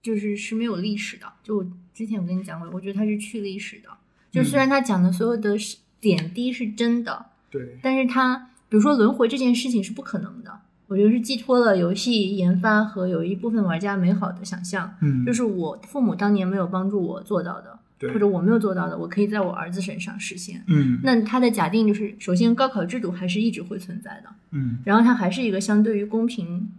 [0.03, 1.25] 就是是没有历史的。
[1.41, 3.89] 就我之前我跟你讲过，我觉得它是去历史的。
[4.31, 5.55] 就虽然他讲的所有的
[6.01, 10.51] 点滴是真的，对，但是它比如说轮回这件事情是不可能的。
[10.87, 14.93] 我觉得是寄托了游戏研发和有一部分玩家美好的想象。
[15.01, 17.79] 嗯，就是我父母当年没有帮助我做到的。
[18.13, 20.61] 或者我没有做到的，我可以在我儿子身上实现。
[20.67, 24.29] 嗯，那他的假定就是，首先高考制度还是一直会存在的。
[24.51, 26.69] 嗯，然后它还是一个相对于公平、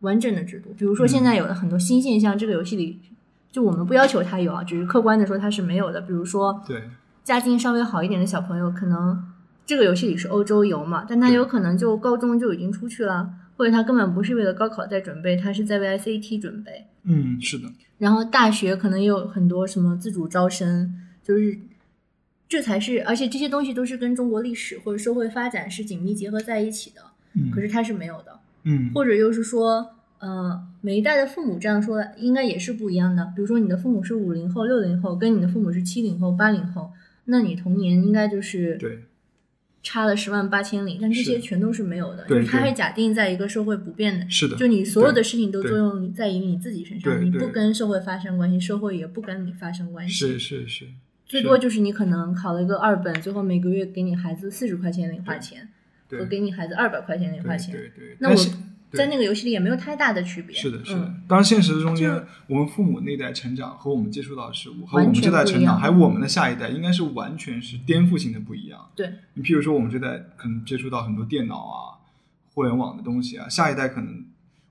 [0.00, 0.72] 完整的制度。
[0.78, 3.00] 比如说现在有了很多新现象，这个游戏里
[3.50, 6.00] 就我们不要求它有啊，只是客观的说它是没有的。
[6.02, 6.84] 比如说，对
[7.24, 9.20] 家境稍微好一点的小朋友，可能
[9.70, 16.86] 这个游戏里是欧洲游嘛，但他有可能就高中就已经出去了，或者他根本不是为了高考在准备，他是在为 SAT 准备。
[17.04, 17.68] 嗯，是的。
[17.98, 21.56] 然后大学可能也有很多什么自主招生，就是
[22.48, 27.02] 这才是，而且这些东西都是跟中国历史或者社会发展是紧密结合在一起的。
[27.34, 28.40] 嗯，可是他是没有的。
[28.64, 33.24] 嗯，或者又是说，呃，每一代的父母这样说应该也是不一样的。
[33.36, 36.90] 比如说你的父母是五零后、六零后，跟你的父母是七零后、八零后，
[37.26, 39.04] 那你童年应该就是对。
[39.82, 50.86] 差了十万八千里，但这些全都是没有的，就是它是假定在一个社会不变的，是的，就你所有的事情都作用在于你自己身上，你不跟社会发生关系，社会也不跟你发生关系，是是是，
[51.24, 55.68] 最多就是你可能考了一个二本，最后每个月给你孩子四十块钱零花钱，
[56.10, 58.16] 和给你孩子二百块钱零花钱，对对。
[58.18, 58.36] 那我
[58.92, 60.56] 在那个游戏里也没有太大的区别。
[60.56, 61.14] 是的，是的。
[61.28, 62.10] 当然，现实中间，
[62.46, 68.90] 我们父母那代成长和我们接触到的事物，和我们这代成长，还有我们的下一代，应该是完全是颠覆性的不一样。
[68.94, 69.10] 对。
[69.34, 72.02] 你譬如说，我们这代可能接触到很多电脑啊、
[72.52, 74.24] 互联网的东西啊，下一代可能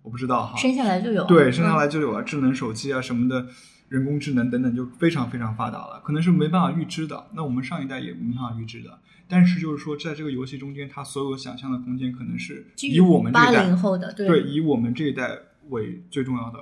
[0.03, 1.23] 我不知道哈，生下来就有。
[1.25, 3.47] 对，生下来就有啊，智能手机啊什么的。
[3.89, 7.28] 人工智能等等就非常非常发达了，可能是没办法预知的。
[7.34, 8.99] 那我们上一代也没办法预知的。
[9.28, 15.38] 但是就是说，在这个游戏中间，它所有想象的空间可能是以我们这一代后的对，以我们这一代
[15.69, 16.58] 为最重要的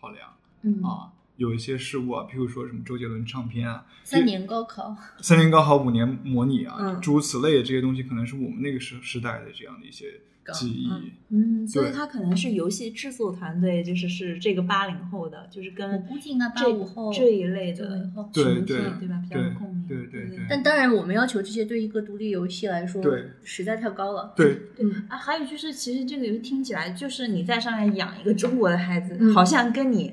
[0.00, 0.28] 考量。
[0.62, 10.06] 嗯啊，有一些事物啊，譬如说什么周杰伦唱片啊，三年高考， 三年高考五年模拟啊，诸如此类的这些东西，可能是我们那个时时代的这样的一些。
[10.52, 10.90] 记忆，
[11.30, 19.86] 嗯，所以他可能是游戏制作团队，就是是这个八零后的，就是跟我估计应该八五后这一类的对对对吧，比较有共鸣。
[19.88, 20.40] 对对对。
[20.46, 24.34] 但当然，我们要求这些对一个独立游戏来说，对实在太高了。
[24.36, 30.12] 对对啊，还有就是，其实这个游戏听起来就是你在上面养一个中国的孩子，好像跟你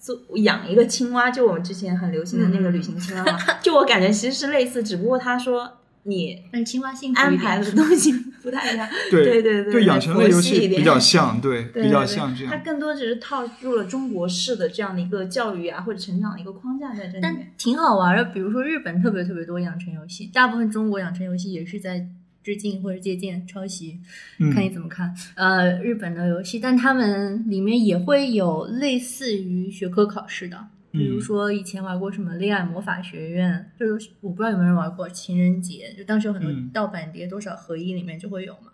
[0.00, 5.74] 做养一个青蛙，就我们之前很流行的那个旅行青蛙嘛， 就我感觉其实是类似，只不过他说。
[6.04, 8.10] 你但青蛙幸福安排的东西
[8.42, 12.50] 不太一样， 对对对对，养成类游戏比较像，对比较像这样。
[12.50, 18.24] 它更多只是套入了中国式的这样的一个教育啊或者成长的一个框架在这里面，但挺好玩的。
[18.24, 22.06] 比如说日本特别特别多养成游戏，大部分中国养成游戏也是在
[22.50, 24.00] 致敬或者借鉴抄袭，
[24.52, 25.14] 看你怎么看。
[25.36, 30.58] 呃，日本的游戏，但他们里面也会有类似于学科考试的。
[30.90, 38.72] 比如说以前玩过什么《恋爱魔法学院》，就是我不知道有没有人玩过《情人节》，就当时有很多盗版碟，多少合一里面就会有嘛，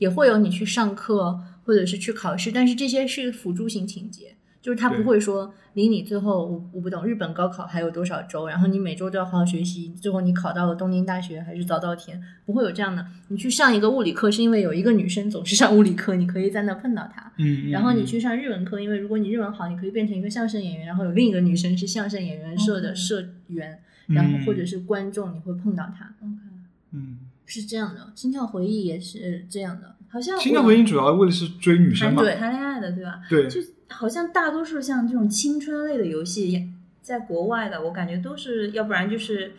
[0.00, 4.34] 也会有你去上课或者是去考试，但是这些是辅助性情节。
[4.62, 13.04] 就是他不会说离你最后我我不懂日本高考还有多少周，然后你每周都要好好学习，最后你考到了东京大学还是早稻田，不会有这样的。
[13.26, 17.32] 你去上一个物理课是因为有一个女生总是上物理课，你可以在那碰到她。
[17.38, 17.70] 嗯。
[17.70, 26.14] 然后你去上日文课，因为如果你日文好，你可以变成一个相声演员，然后有另一个女生是相声演员社的社员，然后或者是观众，你会碰到她。
[26.20, 26.32] OK。
[26.92, 33.22] 嗯，是这样的，心跳回忆也是这样的，好像心跳回忆主要为的是追女生嘛，谈恋爱的对吧？
[33.28, 33.48] 对。
[33.48, 33.60] 就。
[33.92, 39.52] 好像大多数像这种青春类的游戏，在国外的，我感觉都是要不然就是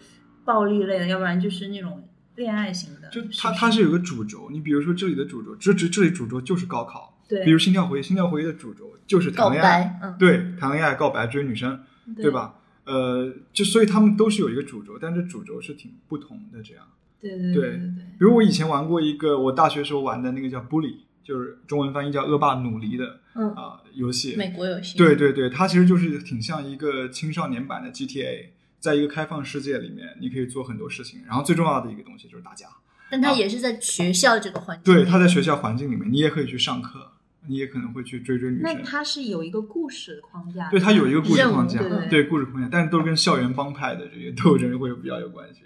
[0.44, 2.04] 暴力类的，要不然就是那种
[2.36, 3.10] 恋爱型的。
[3.10, 7.18] 就它它是有个主轴，你比如说这里的主轴，这这这里主轴就是高考。
[7.28, 7.46] 对。
[7.46, 11.80] 比如心跳回忆，心跳回忆的主轴就是谈恋爱，嗯对，谈恋爱、告白、追女生，
[12.16, 12.56] 对吧？
[12.86, 16.86] 呃，就所以他们都是有一个主轴，但是主轴是挺不同的这样。
[17.22, 17.88] 对对对对对。
[17.88, 20.96] 比如我以前玩过一个，我大学时候玩的那个叫 Bully。
[21.24, 23.50] 就是中文翻译叫“恶霸努力”的，嗯。
[23.54, 28.48] 啊，游戏，美国游戏，对对对，它其实就是挺像一个青少年版的 GTA，
[28.80, 32.68] 在一个开放世界里面，你可以做很多事情，然后最重要的一个东西就是打架。
[33.10, 37.12] 但它也是在学校这个环境，对，它在学校环境里面，你也可以去上课，
[37.48, 38.64] 你也可能会去追追女生。
[38.64, 42.08] 那它是有一个故事框架，对，它有一个故事框架，对。
[42.10, 45.62] 对，故事框架，但是都跟校园帮派的这些斗争会比较有关系。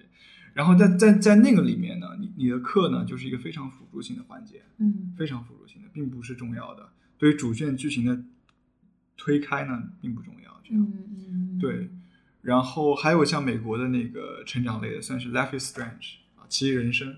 [0.58, 6.89] 然后在在在那个里面呢，你你的课呢就是一个非常辅助性的环节，嗯，非常辅助性的，并不是重要的。
[7.20, 8.24] 对于主线剧情的
[9.15, 10.60] 推开呢，并不重要。
[10.63, 10.91] 这样，
[11.30, 11.91] 嗯对。
[12.41, 15.84] 然后还有像美国的那个成长类的，算是《Life is Strange》
[16.38, 17.13] 啊，《奇异人生》，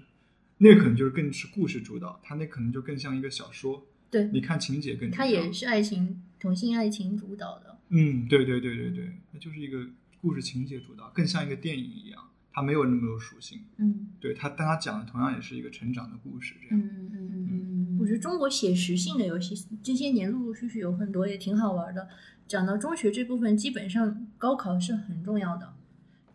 [0.57, 3.87] 那可能就是更是故事主导，它那可能就更像一个小说。
[4.11, 5.09] 对，你看情节更。
[5.09, 7.79] 它也是爱情同性爱情主导的。
[7.87, 9.87] 嗯，对对对对对，那就是一个
[10.19, 12.28] 故事情节主导，更像一个电影一样。
[12.59, 17.49] 它没有那么多属性，嗯，对它，但它讲的同样也是一个成长的故事，这样，嗯嗯嗯
[17.91, 22.09] 嗯我觉得中国写实性的游戏这些年陆陆续续有很多，也挺好玩的。
[22.49, 25.73] 讲到中学这部分，基本上高考是很重要的，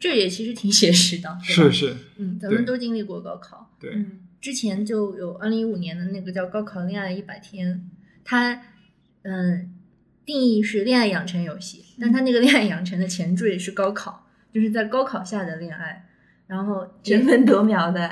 [0.01, 4.07] 这也其实挺写实的，是是，嗯，咱们都经历过高考，对，
[4.41, 7.77] 之前就有二零一五年的那个叫《高考恋爱一百天》，
[8.25, 8.63] 它
[9.25, 9.75] 嗯
[10.25, 14.23] 定义是恋爱养成游戏，但它那个恋爱养成的前缀是高考。
[14.55, 16.07] 就是在高考下的恋爱，
[16.47, 18.11] 然后争分夺秒的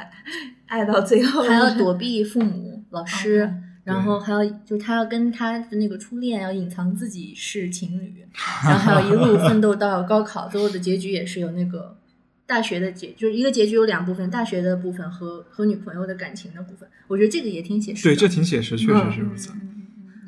[0.66, 3.52] 爱到最后，还要躲避父母、老师，
[3.84, 8.26] 然后还要就他要跟他的那个初恋要隐藏自己是情侣，
[8.64, 11.98] 然后还要一路 奋斗到高考，最后的结局也是有那个
[12.46, 16.88] 大学的结，就是一个结局有两部分，大学的部分和和女朋友的感情的部分。
[17.08, 19.50] 我觉得这个也挺写实，对，这挺写实，确实是如此。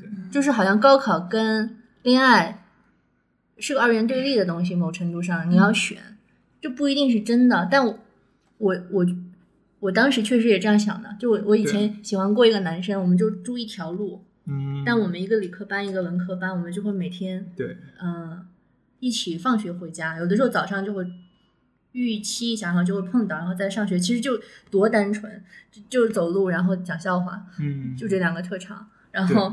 [0.00, 2.60] 对，就是好像高考跟恋爱。
[3.56, 5.96] 是个二元对立的东西，某程度上你要选，
[6.64, 7.68] 就不一定是真的。
[7.70, 7.98] 但我
[8.56, 9.06] 我我
[9.80, 11.14] 我当时确实也这样想的。
[11.20, 18.46] 就我我以前喜欢过一个男生，我们就住一条路，嗯，但我们一个理科班，一个文科班，我们就会每天对，嗯，
[18.98, 20.16] 一起放学回家。
[20.18, 21.06] 有的时候早上就会
[21.92, 23.98] 预期一下，然后就会碰到，然后再上学。
[23.98, 28.88] 其实就多单纯，就就是走路，然后讲笑话，嗯，就这两个特长。
[29.10, 29.52] 然后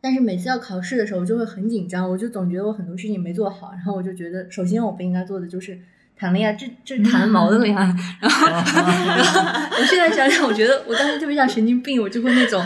[0.00, 5.78] 但是每次要考试的时候就会很紧张，我就总觉得我很多事情没做好，然后我就觉得，首先我不应该做的就是
[6.22, 7.82] 谈恋爱，这这谈毛的恋爱。
[8.20, 9.40] 然后，然后
[9.76, 12.64] 我现在想想，我觉得我当时特别像神经病，我就会那种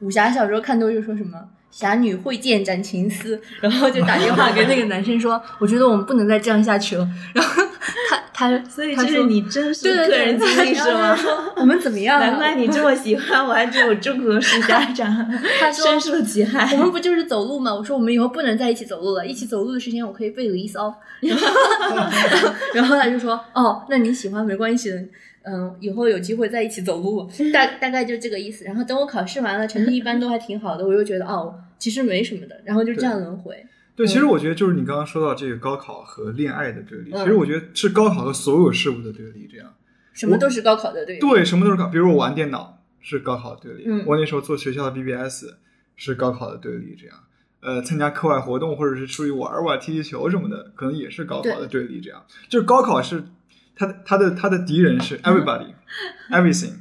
[0.00, 1.38] 武侠小说看多就说什么。
[1.74, 7.64] 侠女会见斩情丝， 然后就打电话给那个男生说：“我觉得我们不能再这样下去了。”然后
[7.98, 11.18] 他他所以这是你真实个人经历是吗？
[11.56, 12.20] 我们怎么样？
[12.20, 15.12] 难怪你这么喜欢我，还只有中国式家长。
[15.58, 16.72] 他深受其害。
[16.76, 17.74] 我们不就是走路吗？
[17.74, 20.94] 我说我们以后不能在一起走路了，一起走路的时间我可以背离骚。
[22.72, 25.04] 然后他就说：“哦，那你喜欢没关系的。”
[25.46, 28.64] 嗯，以后有机会在一起走路，大大概就这个意思。
[28.64, 32.58] 然后等我考试完了，成绩一般都还挺好的，我又觉得哦，其实没什么的。
[32.64, 33.54] 然后就这样轮回。
[33.94, 39.46] 对，其实我觉得就是你刚刚说到这个高考和恋爱的对立，其实我觉得是高考和所有事物的对立。
[39.52, 39.70] 这样，
[40.14, 41.20] 什么都是高考的对立。
[41.20, 41.88] 对，什么都是高。
[41.88, 45.44] 比如我玩电脑是高考的对立，我那时候做学校的 BBS
[45.94, 46.96] 是高考的对立。
[46.98, 47.16] 这样，
[47.60, 52.00] 呃，参加课外活动或者是出去玩玩、踢踢球什么的，可能也是高考的对立。
[52.00, 53.22] 这样，就是高考是。
[53.74, 55.74] 他的他的他的敌人是 everybody
[56.30, 56.74] everything，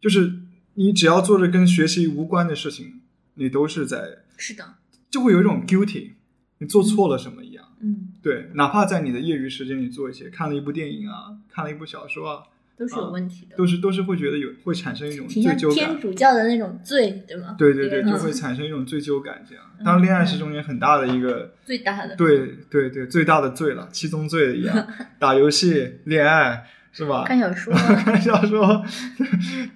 [0.00, 0.32] 就是
[0.74, 3.00] 你只要做着跟学习无关的事情，
[3.34, 4.74] 你都是在是的，
[5.10, 6.12] 就会有一种 guilty，
[6.58, 7.64] 你做错了什么一样。
[7.80, 12.44] 嗯，对，哪怕在你的业余时间里做一些，看了一部电影啊，看了一部小说啊。
[12.76, 17.54] 都是有问题的，都是都是会觉得有会产生一种罪疚感，天主教的那种罪，对吗？
[17.58, 19.42] 对对对，就会产生一种罪疚感。
[19.48, 24.86] 这样，当然，恋爱是中间很大的一个最大的，对对对，最大的罪了，七宗罪一样，
[25.18, 27.24] 打游戏、恋爱是吧？
[27.28, 28.84] 看小说、看小说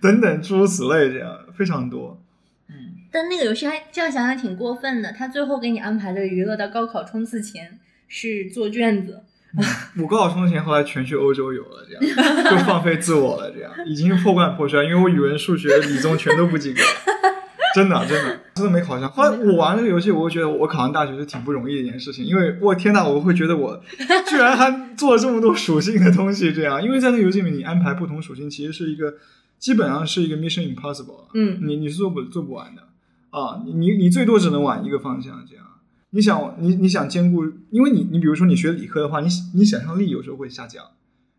[0.01, 2.23] 等等诸如此类，这样非常多。
[2.69, 2.75] 嗯，
[3.11, 9.23] 但那个游戏还这样想想挺过分的，他最后给你安排的娱乐到高考冲刺前是做卷子。
[9.99, 12.01] 五高考冲刺前，后来全去欧洲游了，这样
[12.51, 16.81] 就放飞自我了，这样已经破罐破摔，因为我语文、数学、理综全都不及格，
[17.75, 19.11] 真的，真的，真的没考上。
[19.11, 23.83] 后来我玩这个游戏，我会觉得我考上大学是挺不容易的一件事情，因为我天呐，我会觉得我
[24.29, 29.15] 居然还做了这么多属性的东西，这样，因为在那个游戏里，你安排不同属性，其实是一个
[29.59, 32.83] 基本上是一个 mission impossible，嗯，你你是做不做不完的。
[33.31, 35.65] 啊，你你最多只能往一个方向，这样。
[36.13, 40.85] 你想，你你想兼顾，因为你你比如说你学理科的话，你你想象力有时候会下降，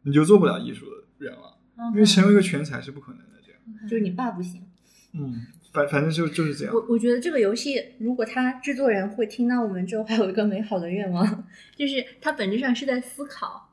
[0.03, 1.57] 你就做不了艺术的人了，
[1.93, 3.41] 因为成为一个全才是不可能的。
[3.45, 4.61] 这样，就是你爸不行。
[5.13, 6.73] 嗯，反反正就就是这样。
[6.73, 11.43] 我我觉得这个游戏，如果他制作人会听到我们之后，还有一个美好的愿望，
[11.75, 13.69] 就是它本质上是在思考，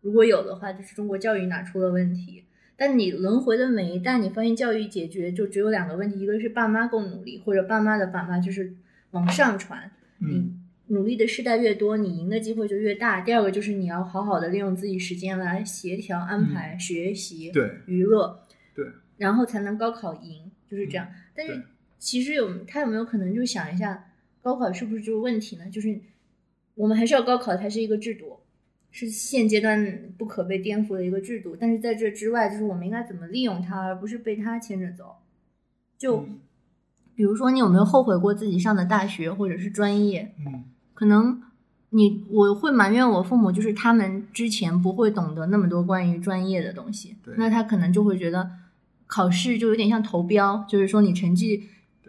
[0.00, 2.42] 如果有的话，就是中国教育哪出了问题。
[2.76, 8.74] 但你轮回的每一代，你发现教育解决就只有两个问题，一个是爸妈够努力，或者爸妈的爸妈就是
[9.12, 9.92] 往上传。
[10.24, 10.54] 你
[10.88, 13.20] 努力的世代越多，你赢的机会就越大。
[13.22, 18.40] 第二个就是你要好好的利用自己时间来协调安排学习、对娱乐，
[18.74, 21.08] 对，然后才能高考赢，就是这样。
[21.34, 21.62] 但是
[21.98, 25.68] 其实有他有没有可能就想一下，高考是不是就是问题呢？
[25.70, 25.98] 就是
[26.74, 28.40] 我们还是要高考，它是一个制度，
[28.90, 31.56] 是现阶段不可被颠覆的一个制度。
[31.58, 35.16] 但是在这之外，就是我们应该怎么利用它，而不是被它牵着走。
[35.96, 36.26] 就。
[37.14, 40.34] 比如说，你有没有后悔过自己上的大学或者是专业？
[40.46, 41.40] 嗯，可能
[41.90, 48.50] 你我会埋怨我父母，就是他们之前不会懂得那么多关于专业的东西，那他可能就会觉得
[49.06, 51.64] 考试就有点像投标，就是说你成绩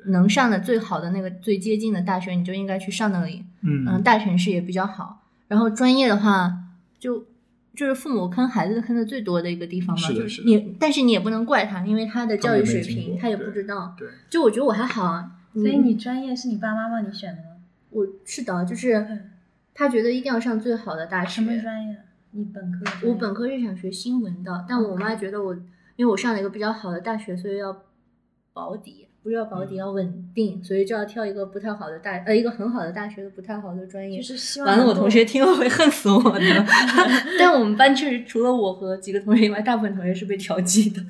[0.06, 3.44] 能上的最好的那个最接近的大学，你就应该去上那里。
[3.62, 5.22] 嗯，大城市也比较好。
[5.48, 6.54] 然后专业的话，
[7.00, 7.26] 就。
[7.76, 13.96] 就是父母坑孩子坑的最多的一个地方嘛，就是你，但是你也不能怪他，因为他的教育水平他也不知道。
[13.98, 15.32] 对，就我觉得我还好啊。
[15.54, 17.50] 所以你专业是你爸妈帮你选的吗？
[17.90, 19.06] 我是的，就是
[19.74, 21.30] 他觉得一定要上最好的大学。
[21.30, 21.96] 什么专业？
[22.32, 23.08] 你本科？
[23.08, 25.54] 我本科是想学新闻的，但我妈觉得我，
[25.96, 27.84] 因为我上了一个比较好的大学，所以要
[28.52, 29.08] 保底。
[29.24, 34.20] 不是要保底，要稳定，所以就要挑一个不太好的大呃一个很好的大学的不太好的专业。
[34.20, 36.66] 就是希望完了，我同学听了会恨死我的。
[37.40, 41.02] 但我们班确实除了我和几个同学以外，大部分同学是被调剂的。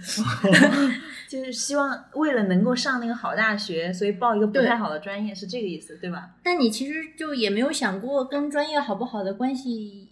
[1.28, 6.36] 就是希望为了能够上那个好大学，所以报一个不太好的专业，是这个意思，对吧？
[6.44, 10.10] 但你其实就也没有想过跟专业好不好的关系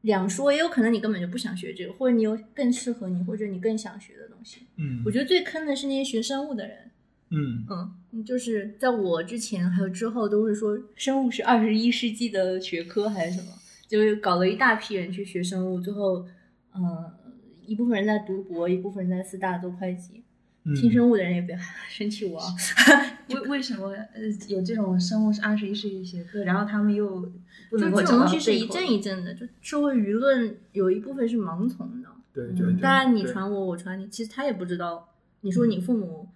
[0.00, 4.62] 两说，也有可能你根本就不想学这个，或者你有更适合你或者你更想学的东西。
[4.78, 6.87] 嗯，我觉得最坑的是那些学生物的人。
[7.30, 13.52] 嗯嗯，就是在我之前还有之后，都是说生物是二十一世纪的学科还是什么，
[13.86, 16.26] 就搞了一大批人去学生物，最后，
[16.74, 17.12] 嗯，
[17.66, 20.22] 一部分人在读博，一部分人在四大做会计，
[20.74, 21.58] 听生物的人也别
[21.90, 22.40] 生气我。
[23.28, 27.30] 为为什么呃有这种生物是二十一世纪学科，然后他们又
[27.68, 32.08] 不能这种东西是一阵一阵的，就社会舆论有一部分是盲从的。
[32.32, 35.10] 对对，当然你传我，我传你，其实他也不知道。
[35.42, 36.26] 你说你父母。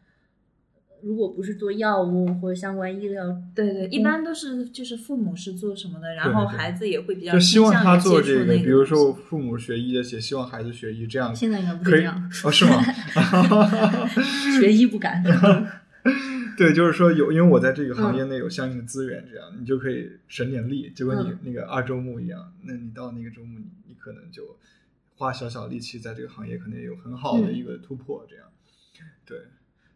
[1.03, 12.83] 如果不是做药物或者相关医疗，对对，一般都是就是父母是做什么的，然后孩子也会比较就希望他做这个，比如说父母学医的，也希望孩子学医，这样现在应该不这样 哦，是吗？
[14.61, 15.23] 学医不敢。
[16.57, 20.93] 对，就是说有，因为我在这个行业内有相应的资源，这样你就可以省点力。
[20.95, 24.57] 结果你那个二周目一样，那你到那个周末，你你可能就
[25.17, 28.47] 花小小力气，在这个行业可能也有很好的一个突破，这样。
[29.25, 29.39] 对。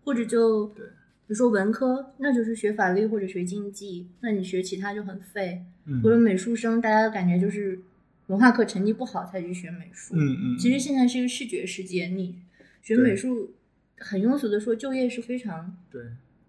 [0.06, 0.92] 或者就对，比
[1.26, 5.64] 如说文科，那就是学法律或者学经济，那你学其他就很废。
[5.84, 6.00] 嗯。
[6.00, 7.80] 或者美术生，大家的感觉就是
[8.28, 10.14] 文化课成绩不好才去学美术。
[10.16, 10.58] 嗯嗯。
[10.58, 12.38] 其实现在是一个视觉世界，你
[12.82, 13.50] 学美术，
[13.98, 16.02] 很庸俗的说，就业是非常对。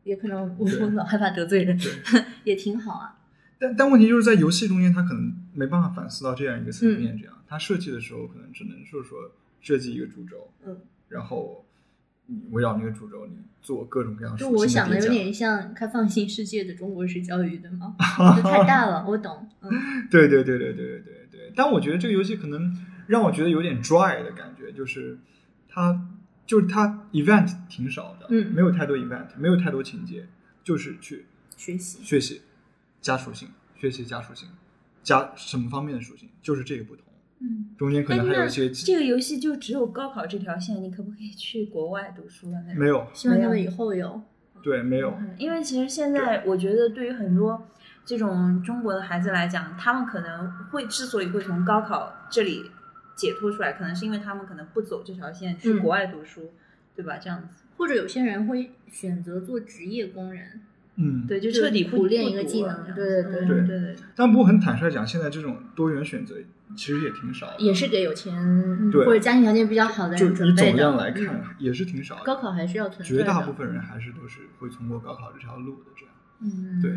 [0.03, 1.77] 也可能我我老害怕得罪人，
[2.45, 3.19] 也挺好啊。
[3.59, 10.79] 但但问题就是在游戏中间，他可能没办法反思到这样一个层面，这样他设计的时候可能只能是说设计一个主轴，嗯，
[11.09, 11.65] 然后
[12.27, 14.37] 你围绕那个主轴，你做各种各样。
[14.37, 17.95] 就我想的有点像开放性世界的中国式教育，对吗？
[18.43, 19.49] 太大了，我懂。
[19.61, 19.71] 嗯，
[20.09, 21.51] 对对对对对对对对。
[21.55, 22.73] 但我觉得这个游戏可能
[23.07, 25.17] 让我觉得有点 dry 的感觉，就是
[25.67, 26.09] 它。
[26.47, 30.25] 就是它 event 挺少的，嗯，没有太多 event，没有太多情节，
[30.63, 31.25] 就是去
[31.57, 32.41] 学习学习
[33.01, 34.47] 加属性，学习加属性，
[35.03, 37.03] 加什么方面的属性，就是这个不同，
[37.39, 38.69] 嗯，中间可能还有一些。
[38.69, 42.57] 这个游戏就只有高考这条线，你可不可以去国外读书了？
[42.75, 44.21] 没有，希望他们以后有。
[44.63, 47.67] 对，没有，因为其实现在我觉得，对于很多
[48.05, 52.71] 这种中国的孩子来讲，他们可能会之所以会从高考这里。
[53.15, 56.51] 解脱出来，可能是因为他们可能不走这条线，去国外读书，
[56.95, 57.17] 对吧？
[57.17, 60.61] 这样子，或者有些人会选择做职业工人，
[60.99, 63.95] 嗯，对，就彻底苦练一个技能，对对对对。
[64.15, 66.35] 但不过很坦率讲，现在这种多元选择
[66.75, 68.35] 其实也挺少，也是给有钱
[68.91, 70.45] 或者家庭条件比较好的人准备的。
[70.45, 72.17] 就你总量来看，也是挺少。
[72.23, 76.13] 高考还是要存在绝大部分人还是都是会通过高考这条路的，这样。
[76.41, 76.91] 嗯，对。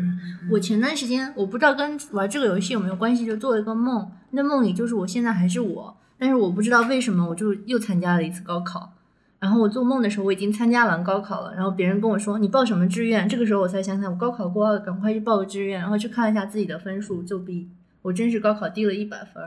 [0.51, 5.97] 我前段时间我不知道跟玩这个游戏有没有关系，就做了一个梦，那梦里就是我现在还是我。
[6.17, 8.93] 但是我不知道为什么，我就又参加了一次高考。
[9.41, 11.53] 然后我做梦的时候，我已经参加完高考了。
[11.55, 15.79] 然后别人跟我说：“你报什么志愿？”这个时候我才想起来，我高考过了，赶快去报个志愿。
[15.79, 17.67] 然后去看一下自己的分数，就比
[18.03, 19.43] 我真实高考低了一百分。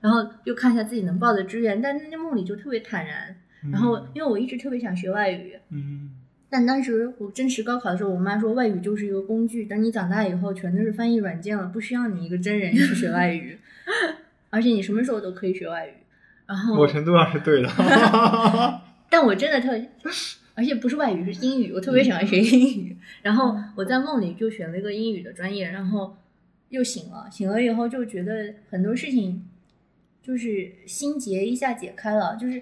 [0.00, 3.36] 然后又看一下自己能报的志愿，但那梦里就特别坦然。
[3.70, 6.10] 然后因为我一直特别想学外语，嗯，
[6.50, 13.58] 但当时我真实高考的时候，我妈说外语就是一个工具，等你长大以后全都是翻译软件了，不需要你一个真人去学外语，
[14.50, 15.92] 而且你什么时候都可以学外语。
[16.46, 17.68] 然后某程度上是对的，
[19.14, 19.80] 但我真的特，
[20.56, 22.96] 而且不是外语是英语，我特别喜欢学英语。
[23.22, 26.16] 然后我在梦里就选了一个英语的专业，然后
[26.70, 29.44] 又醒了，醒了以后就觉得很多事情
[30.20, 32.60] 就是心结一下解开了，就是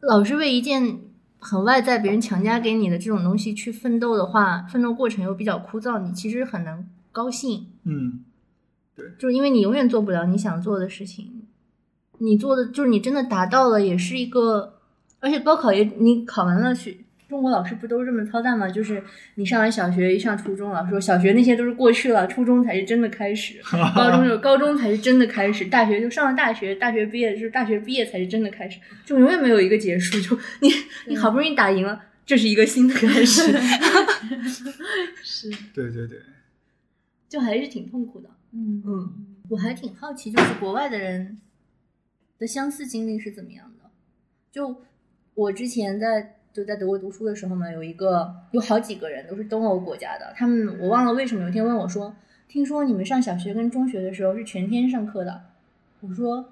[0.00, 0.98] 老是为一件
[1.38, 7.68] 很外在别人强加给你的这种东西去奋斗的话，奋斗过程又比较枯燥，你其实很难高兴。
[7.84, 8.24] 嗯，
[8.96, 11.46] 对，就是因为你永远做不了你想做的事情。
[12.18, 14.73] 你做的就是你真的达到了，也是一个，
[15.24, 16.98] 而且高考也你考完了去，
[17.28, 18.68] 中国老师不都是这么操蛋吗？
[18.68, 19.02] 就是
[19.36, 23.58] 你上完小学一上初中，老师说小学那些都是过去了，初中才是真的开始，
[23.96, 30.68] 高中就高中才是真的开始，大学就上了大学，大学毕业就是大学毕业才是真的开始，就永远没有一个结束，就你
[31.06, 33.50] 你好不容易打赢了，这是一个新的开始
[35.24, 36.18] 是，对对对，
[37.28, 39.12] 就还是挺痛苦的，嗯嗯，
[39.48, 41.38] 我还挺好奇，就是国外的人。
[42.36, 43.88] 的相似经历是怎么样的？
[44.50, 44.82] 就
[45.34, 52.14] 我之前在就在德国读书的时候呢，有一个有好几个人都是东欧国家的，他们我忘了为什么有一天问我说
[52.46, 55.42] ：“听说你们上小学跟中学的时候是全天上课的？”
[56.00, 56.44] 我说：“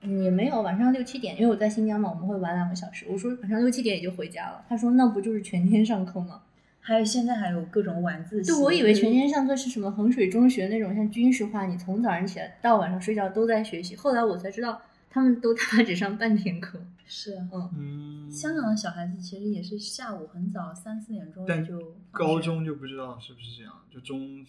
[0.00, 6.40] 嗯，也没有，晚上六七点，因为我在新疆嘛，我们会玩两个小时。”我说：“晚上六七点也就回家了。”他说：“那不就是全天上课吗？”
[6.80, 13.94] 还有现在还有各种晚自习，就我以为全天上课是什么衡水中学那种像军事化，你从早上起来到晚上睡觉都在学习。
[13.94, 14.80] 后来我才知道。
[15.12, 17.36] 他们都他妈只上半天课， 是
[17.76, 24.44] 嗯，香港的小孩子其实也是下午很早三四点钟就，高中就不知道是不是这样，就中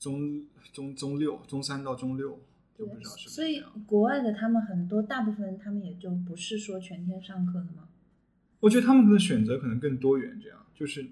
[0.00, 2.40] 中中中六中三到中六
[2.76, 3.28] 就不知道是。
[3.30, 7.88] 所以国外的他们很多大部分他们也就不是说全天上课的吗？
[8.58, 11.06] 我觉得他们的选择可能更多元，这样就是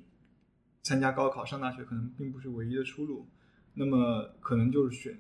[0.83, 3.29] 参加高考上大学可能并不是唯一的出路，
[3.75, 5.17] 那么可能就是选。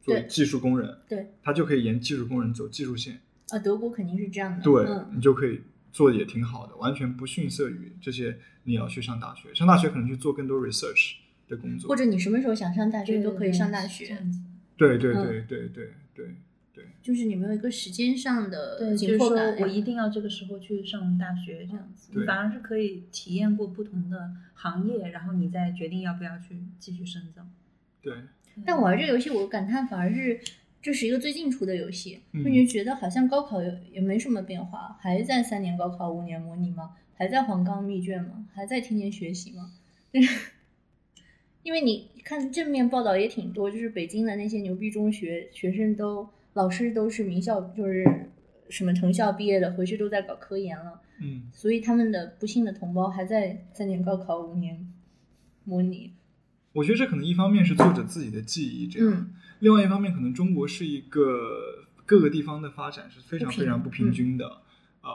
[0.00, 3.20] 做技术工人，对，他就可以沿技术工人走技术线。
[3.50, 4.62] 啊，德国肯定是这样的。
[4.62, 5.60] 对，你就可以
[5.92, 9.54] 做的也挺好的，完全不逊色于这些你要去上大学。
[9.54, 11.16] 上大学可能去做更多 research
[11.48, 14.06] 的工作，或者你什么时候想上大学都可以上大学。
[14.06, 14.40] 这样子。
[14.76, 15.68] 对对对对对
[16.14, 16.36] 对
[16.72, 16.84] 对。
[17.02, 19.56] 就是你没有一个时间上的对，紧迫感。
[19.60, 27.42] 我一定要这个时候去上大学这样子，你反而是可以体验过不同的行业，然后你再决定要不要去继续深造。
[28.00, 28.14] 对。
[28.64, 30.40] 但玩这个游戏，我感叹反而是
[30.82, 36.96] 这是一个最近出的游戏，你就觉得好像高考也也没什么变化，还在三年高考五年模拟吗？
[37.14, 38.46] 还在黄冈密卷吗？
[38.54, 39.72] 还在天天学习吗？
[41.62, 48.02] 因为你看正面报道也挺多，就是北京的那些牛逼中学学生都老师都是名校，就是
[48.70, 51.02] 什么藤校毕业的，回去都在搞科研了。
[51.20, 54.90] 嗯，所以他们的不幸的同胞还在三年高考五年
[55.64, 56.14] 模拟。
[56.72, 64.62] 我觉得这可能一方面是作者自己的记忆这样，另外一方面可能中国是一个各个地方的发展是非常非常不平均的
[65.02, 65.10] 呃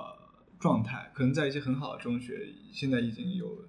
[0.60, 3.66] 状态，可能在一些很好的中学现在已经有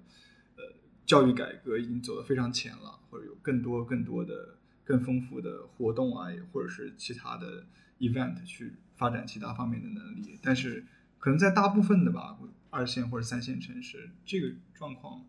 [0.55, 0.63] 呃。
[1.07, 7.65] 教育改革已经走得非常前了，或者有更多更多的更丰富的活动啊，或者是其他的
[7.99, 10.37] event 去发展其他方面的能力。
[10.43, 10.85] 但是
[11.17, 12.37] 可能在大部分的吧，
[12.69, 15.25] 二线或者三线城市，这个状况，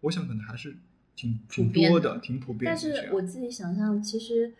[0.00, 0.78] 我想可能还是
[1.16, 2.64] 挺挺多的，挺普遍。
[2.64, 4.52] 但是我自己想象，其实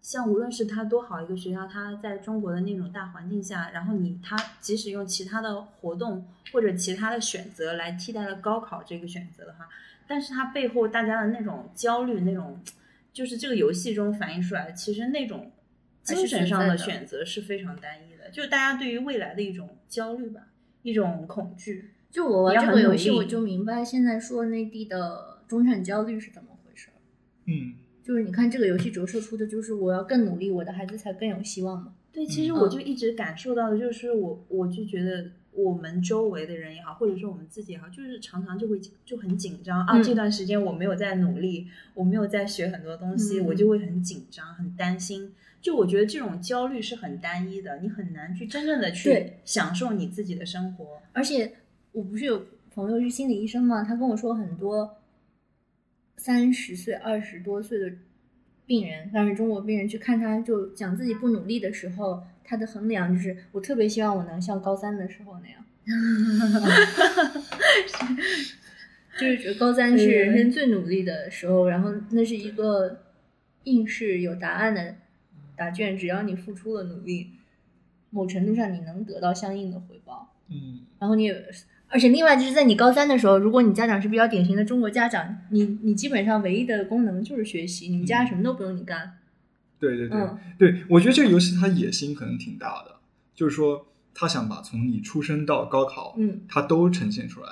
[0.00, 9.68] 像无论是它多好一个学校，它在中国的那种大环境下，然后你它即使用其他的活动或者其他的选择来替代了高考这个选择的话。
[10.08, 12.60] 但是它背后大家的那种焦虑，那种
[13.12, 15.50] 就是这个游戏中反映出来的，其实那种
[16.04, 20.42] 精神上的选择是非常单一的，就是大家对于未来的一种焦虑吧，
[20.82, 21.90] 一种恐惧。
[22.12, 26.88] 就我玩这个游戏，我就明白现在说内地的中产焦虑是怎么回事。
[27.46, 31.94] 嗯，就是你看这个游戏折射出的就是我要更努力，我的孩子才更有希望嘛。
[32.12, 35.30] 对，其实我就一直感受到的就是我，我就觉得。
[35.56, 40.02] 我们周围的人也好，或者说我们自己也好，就是常常就会就很紧张啊。
[40.02, 45.32] 这段时间我没有在努力，我没有在学很多东西，我就会很紧张、很担心。
[45.62, 51.00] 就我觉得这种焦虑是很单一的，你很难去真正的去享受你自己的生活。
[51.14, 51.50] 而且
[51.92, 53.82] 我不是有朋友是心理医生嘛？
[53.82, 54.94] 他跟我说很多
[56.16, 57.92] 三十岁、二十多岁的
[58.66, 62.24] 病人，但是中国病人去看他，就讲自己不努力的时候。
[62.48, 65.64] 他的衡量就是，我特别希望我能像高三的时候那样，
[69.18, 73.00] 就是觉得高三是人生最努力的时候，然后那是一个
[73.64, 74.94] 应试有答案的
[75.56, 77.32] 答卷，只要你付出了努力，
[78.10, 80.32] 某程度上你能得到相应的回报。
[80.48, 81.32] 嗯，然后你，
[81.88, 89.18] 而且另外就是在你高三的时候，如果你家长是比较典型的中国家长，你你基本上唯一的功能就是学习，你们家什么都不用你干。
[89.78, 90.28] 对对对
[90.58, 92.96] 对，我觉得这个游戏它野心可能挺大的，
[93.34, 97.48] 就是说他想把从你出生到高考，嗯，它都呈现出来，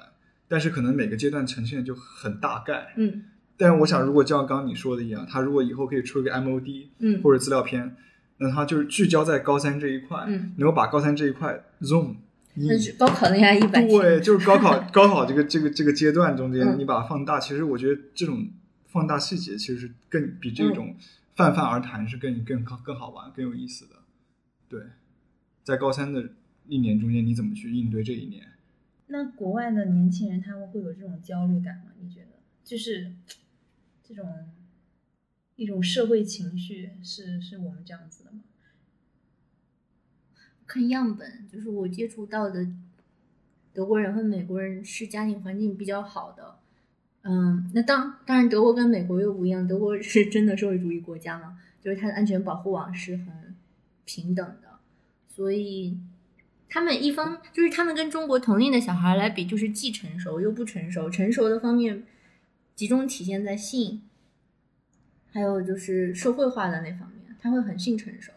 [0.49, 3.25] 但是可能每个阶段呈现就很大概，嗯。
[3.57, 7.95] 但是我想，如果就像刚刚你说的一样，他如果以后可以出一个 MOD，嗯，或者资料片，
[8.39, 12.17] 那他就是聚焦在高三这一块，嗯，能够把高三这一块 zoom，
[12.57, 18.49] 那是高考那样一百，对，就是高考 高考这个这个这个阶段中间，你把它放大，其实我觉得这种
[18.87, 20.97] 放大细节其实是更比这种。
[21.37, 23.97] 泛泛而谈是更更更好玩、更有意思的。
[24.69, 24.81] 对，
[25.65, 26.31] 在高三的
[26.69, 28.53] 一年中间，你怎么去应对这一年？
[29.09, 31.91] 那国外的年轻人他们会有这种焦虑感吗？
[32.01, 33.13] 你觉得，就是
[34.07, 34.25] 这种
[35.57, 38.39] 一种社会情绪是是我们这样子的吗？
[40.67, 42.67] 看样本，就是我接触到的
[43.73, 46.57] 德国人和美国人是家庭环境比较好的。
[47.23, 53.55] 嗯，那当当然，德国跟美国又不一样，德国是真的社会主义国家嘛，就是它的安全保护网是很
[54.05, 54.69] 平等的，
[55.29, 55.99] 所以
[56.69, 62.05] 他们一方就是他们跟中国同龄的小孩来比，就是既成熟又不成熟，成熟的方面
[62.75, 64.03] 集中体现在性，
[65.31, 68.33] 还有就是社会化的那方面，他会很性成熟，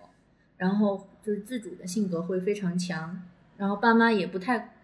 [0.56, 3.22] 然后就是自主的性格会非常强，
[3.58, 4.76] 然后爸妈也不太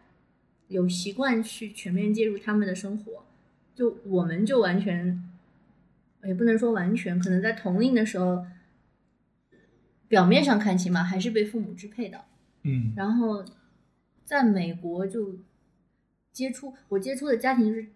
[0.67, 3.23] 有习惯去全面介入他们的生活。
[3.73, 5.23] 就我们就完全，
[6.25, 8.45] 也不能说完全，可能在同龄的时候，
[10.09, 12.25] 表面上看起码还是被父母支配的。
[12.63, 12.91] 嗯。
[12.93, 13.45] 然后，
[14.25, 15.37] 在美国就
[16.33, 17.87] 接触我接触的家庭就是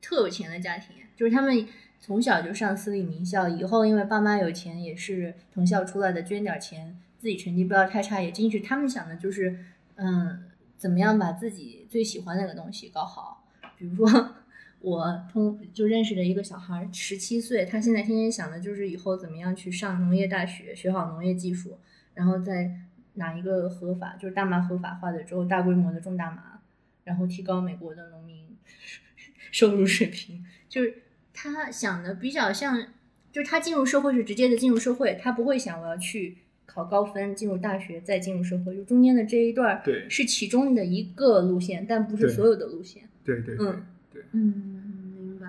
[0.00, 1.66] 特有钱的家庭，就是他们
[1.98, 6.96] 从小就上私立名校，以后因为爸妈有钱，也是藤校出来的，捐点钱，
[7.26, 8.60] 自己成绩不要太差也进去。
[8.60, 9.58] 他们想的就是，
[9.96, 10.44] 嗯，
[10.76, 14.36] 怎么样把自己最喜欢那个东西搞好，比如说。
[14.78, 21.78] 我通就认识了一个小孩，十七岁，他现在天天想的就是以后怎么样去上农业大学，学好农业技术，
[22.14, 22.70] 然后再
[23.14, 26.60] 拿一个合法，就是大麻合法化的之后，大规模的种大麻，
[27.02, 28.56] 然后提高美国的农民
[29.50, 30.44] 收入水平。
[30.68, 31.02] 就是
[31.32, 32.86] 他想的比较像，
[33.32, 36.36] 就是他进入社会是直接的进入社会，他不会想我要去
[36.66, 43.08] 考高分进入大学，再进入社会，就中间的这一段对是其中的一个路线，但不是所有的路线。
[43.24, 45.46] 对对对嗯对，嗯，明白。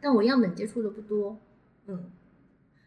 [0.00, 1.38] 但我样本接触的不多，
[1.86, 2.04] 嗯。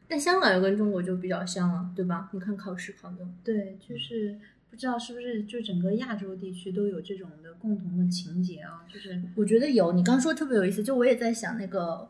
[0.07, 2.29] 但香港又跟中国就比较像了，对吧？
[2.33, 4.37] 你看考试考的，对，就是
[4.69, 9.91] 不知道是不是就整个亚洲地区都有这种的共同的情节啊，就是我觉得有。
[9.93, 11.81] 你刚说特别有意思，就我也在想那个《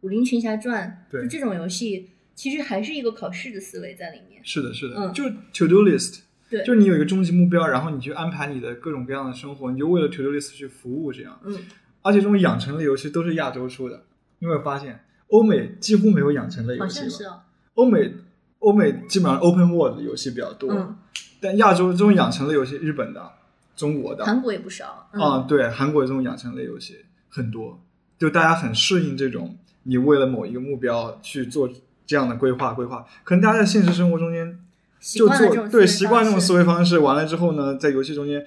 [0.00, 4.40] 武林群侠传》，就这种游戏，其实还是一个考试的思维在里面。
[4.44, 6.20] 是的，是的，嗯就是 to do list，
[6.50, 11.38] 对，就是你有一个终极目标，然后你去安排你的各种各样的生活，你就为了 to do list 去服务这样。
[11.44, 11.56] 嗯，
[12.02, 14.04] 而且这种养成类游戏都是亚洲出的，
[14.38, 17.40] 你有没有发现欧美几乎没有养成类游戏是哦。
[17.74, 18.12] 欧美
[18.60, 20.96] 欧美基本上 open world 的游戏比较多，嗯，
[21.40, 23.32] 但亚洲这种养成类游戏，日本的、
[23.74, 25.08] 中国的韩国也不少。
[25.12, 27.82] 嗯、啊，对，韩国这种养成类游戏很多，
[28.18, 31.68] 就大家很适应这种你为了某一个目标去做
[32.06, 34.58] 这样的规划规划，可能大家在现实生活中间
[35.00, 38.44] 就做对习惯这种思维方式，完了之后呢，在游戏中间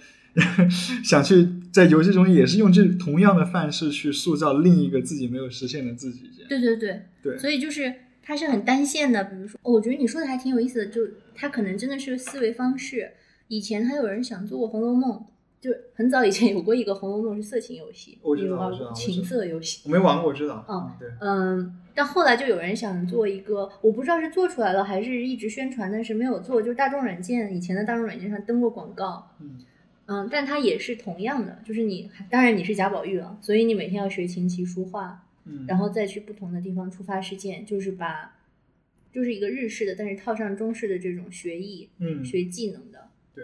[1.03, 9.23] 想去在游戏中间也是用这同样的范式去塑造另一个自己没有实现的自己，对对对，对所以就是它是很单线的。
[9.23, 11.01] 比如说，哦我觉得你说的还挺有意思的，就
[11.35, 13.11] 它可能真的是思维方式。
[13.47, 15.11] 以前还有人想做过《红楼梦》，
[15.59, 19.81] 就很早以前有过一个《红楼梦》是色情游戏，我知道你有情色游戏。
[19.85, 26.61] 我没玩过，我知道，嗯对，嗯，但后来就有人想做一个，我不知道是做出来了还是一直宣传，但是没有做。
[26.61, 29.57] 就是大众软件以前的大众软件上登过广告，嗯
[30.05, 38.37] 嗯，但它也是同样的，就是你当然你是贾宝玉了，所以你每天要学琴棋书画，嗯，然后再去不同的地方触发事件，就是把
[39.11, 43.09] 就是一个日式的，但是套上中式的这种学艺、嗯学技能的。
[43.33, 43.43] 对，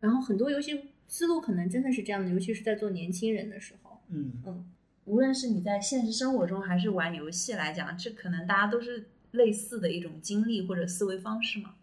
[0.00, 4.00] 然后很多游戏思路可能真的是这样的，尤其是在做年轻人的时候。
[4.10, 4.64] 嗯嗯，
[5.06, 11.74] 无论是你在现实生活中还是玩游戏来讲，这可能大家都是类似的一种经历或者思维方式嘛。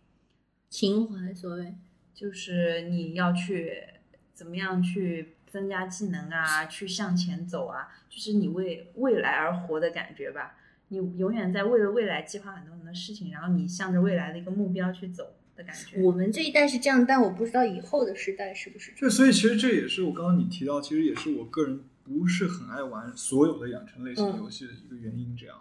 [0.69, 1.75] 情怀所谓，
[2.13, 3.83] 就是你要去
[4.33, 10.57] 怎么样去增加技能啊，去向前走啊，就是你为未来而活的感觉吧。
[10.89, 16.01] 你永远在为了未来计划很多很多事情，然后你向着未来的一个目标去走的感觉。
[16.01, 25.35] 我们这一代是这样，但我不知道以后的时代是不是这对，所以其实这也是我刚刚你提到，其实也是我个人不是很爱玩所有的养成类型嗯游戏的一个原因。
[25.35, 25.57] 这样，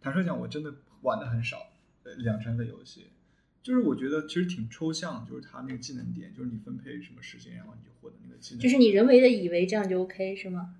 [0.00, 1.56] 坦率讲，我真的玩的很少
[2.04, 3.06] 呃养成类游戏，
[3.62, 8.60] 就是我觉得其实挺抽象，就是它那个技能点，就是你分配什么时间，然后你就获得那个技能。
[8.62, 10.74] 就是你人为的以为这样就 OK 是吗？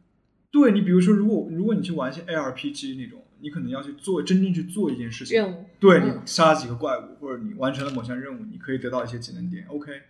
[0.50, 9.66] 对你，比如说，如果如果你去玩一些 ARPG 那种，你可能要去做真正去做一件事情，任务对你嗯杀了几个怪物，或者你完成了某项任务，你可以得到一些技能点。
[9.68, 10.02] OK，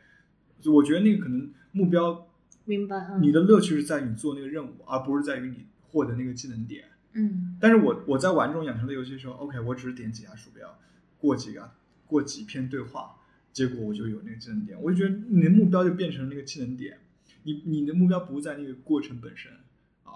[0.60, 2.26] 就我觉得那个可能目标，
[2.64, 2.96] 明白？
[3.12, 6.84] 嗯，你的乐趣是在于你做那个任务，而不是在于你获得那个技能点。
[7.12, 10.78] 嗯但是我我在玩这种养成类游戏的时候，OK，我只是点几下鼠标，
[11.18, 11.70] 过几个
[12.06, 13.16] 过几篇对话，
[13.52, 14.80] 结果我就有那个技能点。
[14.80, 16.98] 我就觉得你的目标就变成了那个技能点，
[17.42, 19.50] 你你的目标不在那个过程本身，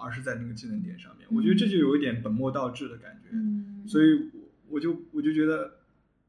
[0.01, 1.27] 而是在那个技能点上面。
[1.31, 3.29] 我觉得这就有一点本末倒置的感觉。
[3.31, 5.79] 嗯，所以我我就我就觉得，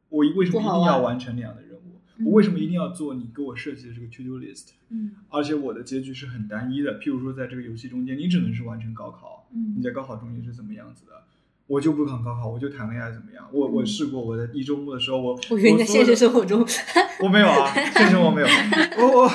[0.09, 2.01] 我为什么一定要完成那样的任务？
[2.25, 4.73] 我为什么一定要做你给我设计的这个 to do list？
[4.89, 11.25] 嗯而且我的结局是很单一的，譬如说在这个游戏中间，你只能是完成高考，嗯你在高考中间是怎么样子的？
[11.67, 13.45] 我就不考高考，我就谈恋爱怎么样？
[13.53, 16.65] 我我试过，我在一周末的时候，我嗯我以为你在现实生活中，
[17.21, 18.47] 我没有啊， 现实生活没有，
[18.99, 19.31] 我我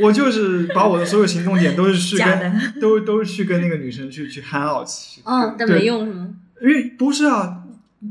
[0.00, 4.88] 我就是把我的所有行动点都是去跟都都是去跟那个女生去去 hang out，
[5.24, 6.28] 嗯，但对没用是吗？
[6.62, 7.58] 因为不是啊，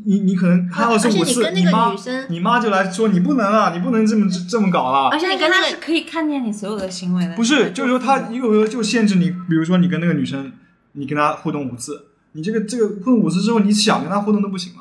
[0.06, 5.18] 你你可能还有是五次，你跟那个妈女生你妈就来说你不能啊，你不能这么这么搞了而。
[5.18, 7.34] 且你跟那他是可以看见你所有的行为的。
[7.36, 10.52] 不是，就是说他有时候就限制你，比如说你跟那个女生，
[10.94, 14.80] 你跟她互动五次，你这个这个互动五次之后，你想跟他互动都不行了。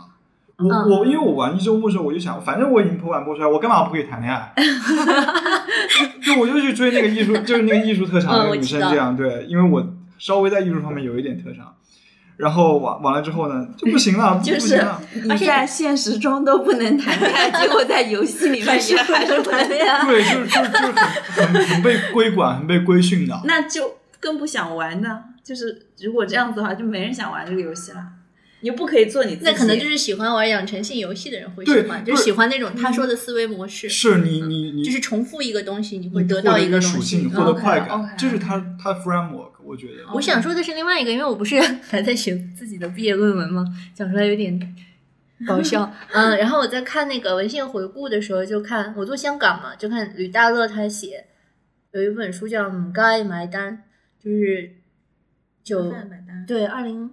[0.58, 4.52] 我、嗯我因为我玩一周目的时候，我就想，反正我已经播完播出来，我干嘛不可以谈恋爱？
[6.22, 9.86] 就我就去追那个艺术，就是那个艺术特长的那个女生，这样对，因为我
[10.18, 11.74] 稍微在艺术方面有一点特长。
[12.36, 15.02] 然后完完了之后呢，就不行了， 就是不行了。
[15.24, 18.96] 你在现实中都不能谈恋爱， 结果在游戏里面你还是
[19.42, 23.38] 谈恋爱，对，就是就是就是很很很被规管、很被规训的。
[23.44, 25.18] 那就更不想玩呢。
[25.42, 28.04] 就是如果这样子的话，就没人想玩这个游戏了。
[28.62, 37.28] 你又不可以做你自己，那可能就是喜欢玩养成性游戏的人会喜欢，就是是喜欢那种他说的思维模式，是你你你就是重复一个东西，你你会得到一个属性，西。
[37.28, 40.04] 获得快感这是他他 framework，我觉得。
[40.12, 43.64] 我想说的是另外一个，因为我不是 还在写自己的毕业论文吗？
[43.94, 44.60] 讲出来有点
[45.46, 45.90] 搞笑。
[46.12, 51.24] 嗯，然后我在看那个文献回顾的时候，就看我做香港嘛，就看吕大乐他写
[51.92, 53.84] 有一本书叫《唔该埋单》，
[54.22, 54.70] 就是
[55.62, 56.44] 就饭买单。
[56.46, 57.10] 对二零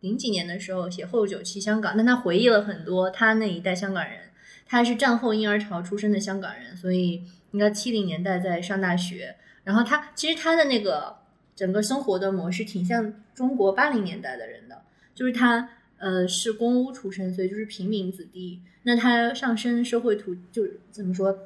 [0.00, 4.20] 零几年的时候写后九期香港，但他回忆了很多他那一代香港人
[4.66, 9.36] 他是战后婴儿潮出生的香港人，所以应该七零年代在上大学。
[9.64, 11.16] 然后他其实他的那个
[11.54, 14.82] 整个生活的模式挺像中国八零年代的人的，
[15.14, 18.62] 就是他呃是公屋出身，所以就是平民子弟。
[18.84, 21.36] 那他上升社会途就是怎么说，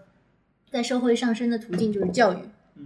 [0.70, 2.38] 在社会上升的途径就是教育，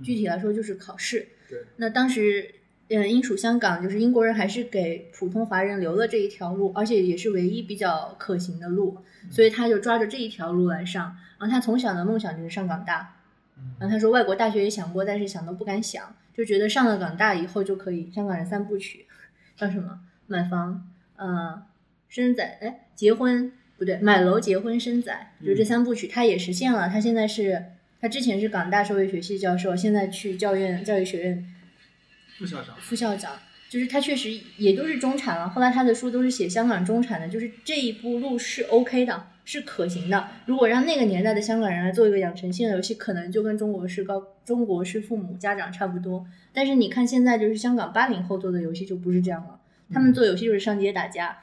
[0.03, 1.29] 具体来说就是考试。
[1.49, 2.55] 对，那当时。
[2.91, 8.97] 嗯，英属香港就是英国人还是给普通华人留了这一条路，而且也是唯一比较可行的路，
[9.31, 11.15] 所以他就抓着这一条路来上。
[11.39, 13.17] 然后他从小的梦想就是上港大，
[13.79, 19.05] 然后他说外国大学也想过，但是想都不敢想，就觉得上了港大以后就可以香港人三部曲，
[19.55, 21.63] 叫什么买房、呃
[22.09, 25.15] 生仔，哎结婚不对，买楼、结婚、生仔，
[25.45, 26.89] 就这三部曲他也实现了。
[26.89, 27.67] 他现在是
[28.01, 31.55] 他之前是港大社会学系教授，现在去教院教育学院。
[32.39, 33.33] 副校长，副校长，
[33.69, 35.49] 就是他确实也都是中产了。
[35.49, 40.29] 后来他的书都是写香港中产的，就是这一步路是 OK 的，是可行的。
[40.47, 46.25] 如果让那个年代的香港人来做一个养成性的游戏，可能就跟中国式高中国式父母家长差不多。
[46.53, 49.61] 但是你看现在，就是香港八零后做的游戏就不是这样了。
[49.93, 51.37] 他们做游戏就是上街打架，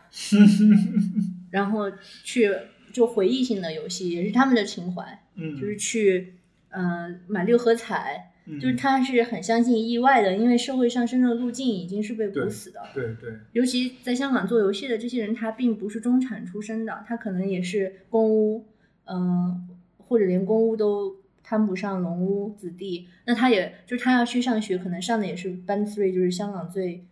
[1.51, 1.91] 然后
[2.23, 2.55] 去
[2.93, 5.19] 就回忆性的游戏，也是他们的情怀。
[5.35, 6.35] 嗯，就是去
[6.69, 8.31] 嗯买六合彩。
[8.61, 12.79] 就是他是很相信意外的，因为社会上升的路径已经是被堵死的。
[12.93, 13.33] 对对。
[13.53, 18.65] 尤其在香港做游戏的这些人，他并不是中产出身的，他可能也是公屋，
[19.05, 19.67] 嗯，
[19.97, 23.07] 或者连公屋都攀不上农屋子弟。
[23.25, 27.03] 那他也就是他要去上学，可能上的也是 Band Three，就是香港最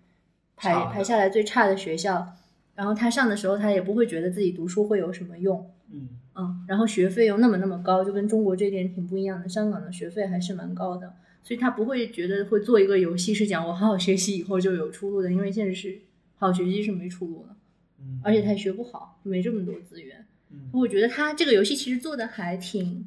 [0.56, 2.36] 排排下来最差的学校。
[2.76, 5.68] 然后他上的时候，他也不会觉得自己读书会有什么用。
[5.92, 6.10] 嗯。
[6.36, 9.48] 嗯，然后学费又那么那么高，就跟中国这点挺不一样的。
[9.48, 11.14] 香港的学费还是蛮高的。
[11.44, 16.00] 所以他不会觉得会做一个游戏是讲我好好学习以后就有出路的，因为现实是
[16.38, 17.56] 好好学习是没出路的，
[18.00, 23.06] 嗯，而且他也学不好，没这么多资源，嗯，我觉得他这个游戏其实做的还挺，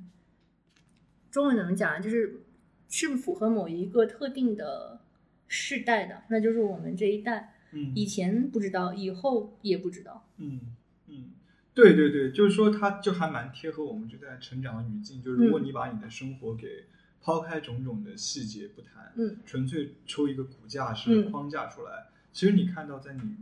[1.30, 2.42] 中文怎么讲就是
[2.90, 5.00] 是符合某一个特定的
[5.48, 10.60] 世代的，那就是我们这一代，嗯，以前不知道，以后也不知道，嗯
[11.08, 11.30] 嗯，
[11.72, 16.84] 对对对，就是说他就还蛮贴合我们这代成长的语境，就是如果你把你的生活给。
[17.26, 22.06] 抛开种种的细节不谈，嗯，纯粹抽一个骨架式框架出来。
[22.32, 23.38] 其实你看到，在你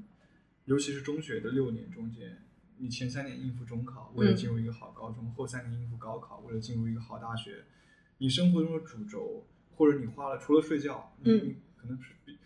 [0.65, 2.43] 尤其是中学的六年中间，
[2.79, 7.67] 你前三年应付中考，为了进入一个好高中；后三年应付高考，为了进入一个好大学。
[8.17, 12.39] 你生活中的主轴，或者你花了除了睡觉，嗯，可能是比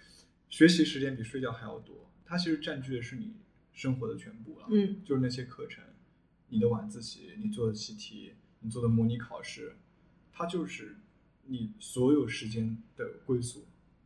[0.48, 2.10] 学习时间比睡觉还要多。
[2.24, 3.36] 它其实占据的是你
[3.72, 5.84] 生活的全部了，嗯，就是那些课程，
[6.48, 9.76] 你的晚自习，你做的习题，你做的模拟考试，
[10.32, 10.96] 它就是。
[11.50, 13.64] 你所有时间的归宿，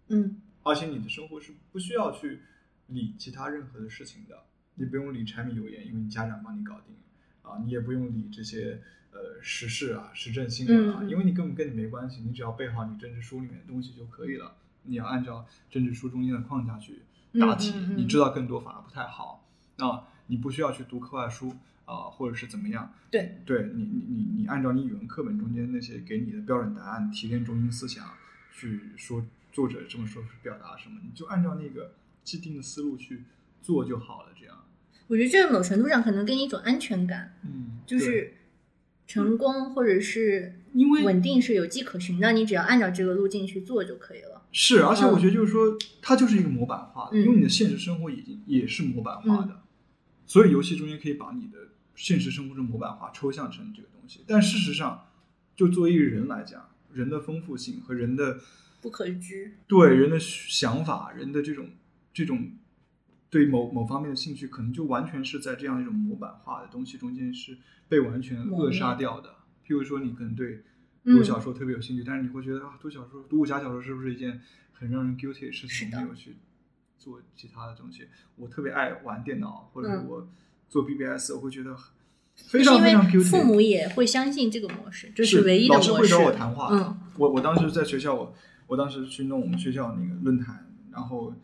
[0.08, 2.40] 嗯，而且你的生活是不需要去
[2.86, 4.44] 理其他任何的事情的，
[4.76, 6.94] 你不用理柴米油盐，因为你家长帮你搞定，
[7.42, 8.80] 啊，你也不用理这些
[9.10, 14.56] 呃时事啊、时政新闻啊，因为你根本跟你没关系，你只要背好你政治书里面的东西就可以了。
[14.84, 17.02] 你要按照政治书中间的框架去
[17.40, 19.44] 答题，你知道更多反而不太好，
[19.78, 21.54] 那，你不需要去读课外书。
[21.92, 22.92] 啊，或者是怎么样？
[23.10, 28.04] 对，对你，你，你，你按照你语文课本中间那些给你的标准答案提炼中心思想
[28.50, 33.24] 去说，作者这么说是表达什么，你就按照那个既定的思路去
[33.60, 34.30] 做就好了。
[34.40, 34.56] 这样，
[35.08, 38.32] 我觉得这个某程度上可能给你一种安全感，嗯，就是
[39.06, 44.42] 成功或者是因为稳定是有迹可循的，你只要按照这个路径去做就可以了。
[44.52, 49.62] 是，而且我觉得就是说，它就是一个模板化的，因为你的现实生活已经也是模板化的，
[50.26, 51.58] 所以游戏中间可以把你的。
[51.94, 55.06] 现实生活中模板化、抽象成这个东西，但事实上，
[55.54, 58.40] 就作为一个人来讲，人的丰富性和人的
[58.80, 61.70] 不可知，对人的想法、人的这种
[62.12, 62.52] 这种
[63.30, 69.36] 对某某方面的兴趣，可能就完全是在这样一种模板化的东西中间是被完全扼杀掉的。
[69.66, 70.64] 譬如说，你可能对
[71.04, 74.40] 读小说特别有兴趣，但是你会觉得啊，读小说、读武侠小说是不是一件
[74.72, 75.90] 很让人 guilty 的事情？
[75.90, 76.36] 没有去
[76.98, 78.08] 做其他的东西。
[78.36, 80.28] 我特别爱玩电脑，或者是我。
[80.72, 81.76] 做 BBS 我会觉得
[82.34, 83.20] 非常非常 Q。
[83.20, 85.90] 父母也会相信这个模式，这是唯一的模式。
[85.90, 86.68] 老师会找我谈话。
[86.72, 88.34] 嗯，我我当时在学校，我
[88.68, 91.34] 我当时去弄我们学校那个论坛，然后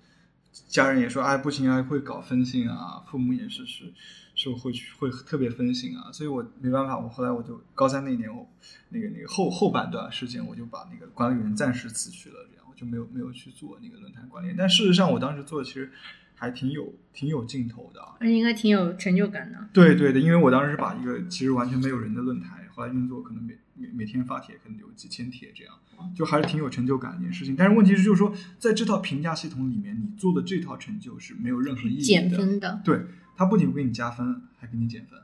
[0.67, 3.05] 家人也说，哎，不行啊，会搞分心啊。
[3.11, 3.93] 父母也是是
[4.35, 8.49] 是会去会特别分心啊，所以我没办法，我后来我就高三那年，我
[8.89, 14.55] 那个那个后后半段时间，我就把那个管理员暂时辞去了，这样我就没有没有去做那个论坛管理。
[14.57, 15.93] 但事实上，我当时做的其实。
[16.39, 19.69] 还挺有挺有劲头的，而且应该挺有成就感的。
[19.73, 25.75] 对对的，因为我当时是把一个其实完全没有人的论坛，后来运作可能每每每天发帖可能有几千帖这样，
[26.15, 27.57] 就还是挺有成就感的一件事情。
[27.57, 32.05] 但是问题是，就是说在这套评价系统里面，你做的这套成就是没有任何意义的。
[32.05, 32.81] 减分的。
[32.85, 33.01] 对，
[33.37, 35.19] 它不仅不给你加分，还给你减分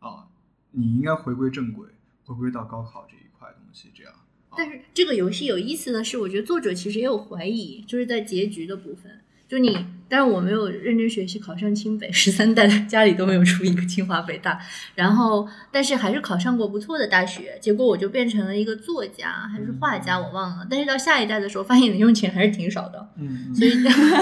[0.00, 0.26] 啊！
[0.72, 1.86] 你应该回归正轨，
[2.24, 4.12] 回归到高考这一块东西，这样。
[4.56, 9.20] 但是这个游戏有意思的是，我觉得作者其实也有怀疑，就是在结局的部分。
[9.48, 9.78] 就你，
[10.08, 14.60] 但是我没有认真学习，考上清北，十三代家里都没有出一个清华北大，
[14.96, 20.66] 然后但是还是考上过不错的大学，结果我就变成了一个作家还是画家，我忘了。
[20.68, 23.70] 但是到下一代的时候，发现零用钱还是挺少的，嗯，所以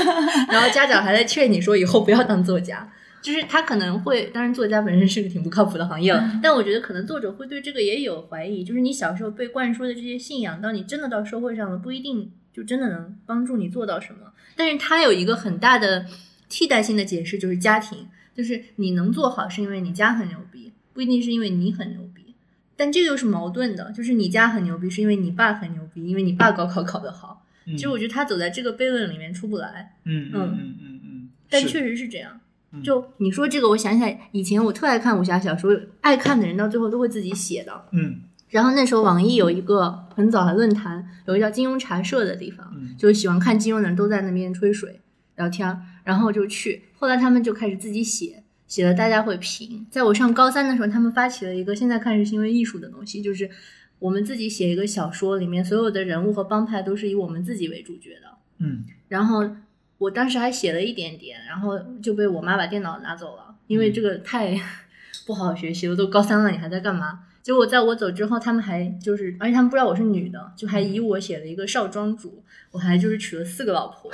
[0.53, 14.19] 然后家长还在劝你说以后不要当作家，就是他可能会，当然作家本身是个挺不靠谱的行业了，但我觉得可能作者会对这个也有怀疑，就是你小时候被灌输的这些信仰，当你真的到社会上了，不一定就真的能帮助你做到什么。
[14.57, 16.07] 但是他有一个很大的
[16.49, 22.35] 替代性的解释，就是家庭，就是你能做好是因为你家很牛逼，不一定是因为你很牛逼。
[22.77, 27.47] 但这个又是矛盾的，就是你家很牛逼，是因为你爸很牛逼，因为你爸高考考得好。
[27.67, 29.95] 其实我觉得他走在这个悖论里面出不来。
[30.05, 31.29] 嗯嗯嗯嗯嗯。
[31.49, 32.41] 但确实是这样。
[32.83, 37.87] 就你说这个，我想起来以前我特爱看武侠小说，爱看的人到最后都会自己写的。
[37.93, 38.21] 嗯。
[38.55, 45.01] 然后那时候网易有一个很早的论坛，有一个叫金庸茶社的地方，就是喜欢看金庸的人都在那边吹水
[45.35, 46.85] 聊天，然后就去。
[46.95, 49.85] 后来他们就开始自己写，写了大家会评。
[49.91, 53.51] 在我上高三的时候，他们发起了一个现在看是行为艺术的东西，就是
[53.99, 58.39] 我们自己写一个小说，里面所有的人物和帮派都是以我们自己为主角的。
[58.59, 58.85] 嗯。
[59.09, 59.51] 然后
[59.99, 64.55] 我当时还写了一点点，然后就被我妈把电脑拿走了，因为这个太
[65.27, 65.97] 不好好学习了。
[65.97, 67.23] 都高三了，你还在干嘛？
[67.45, 74.11] 结果在我走之后，他们还就是，而且他们不知道我是女的，就还以我写了一个少庄主，我还就是娶了四个老婆。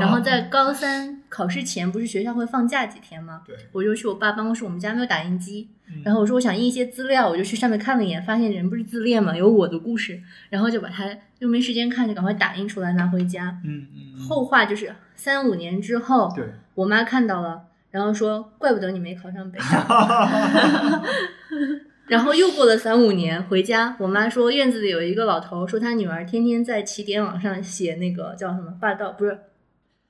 [0.00, 3.42] 然后在高三考试前，不是学校会放假几天吗？
[3.46, 5.68] 对，我就去我爸办公室，我们家没有打印机，
[6.04, 10.20] 然后我说我想印一些资料，我就去上面看了一眼，发现人不是自恋嘛，有我的故事，
[10.50, 13.56] 然后就把它又没时间看，就赶快打印出来拿回家。
[13.64, 14.18] 嗯嗯。
[14.18, 16.44] 后话就是三五年之后，对，
[16.74, 21.00] 我妈看到了，然后说怪不得你没考上北大。
[22.06, 29.38] 然后又过了三五年，回家，我妈说院子里有一个老头，说他女儿天天在起点网上写那个叫什么霸道，不是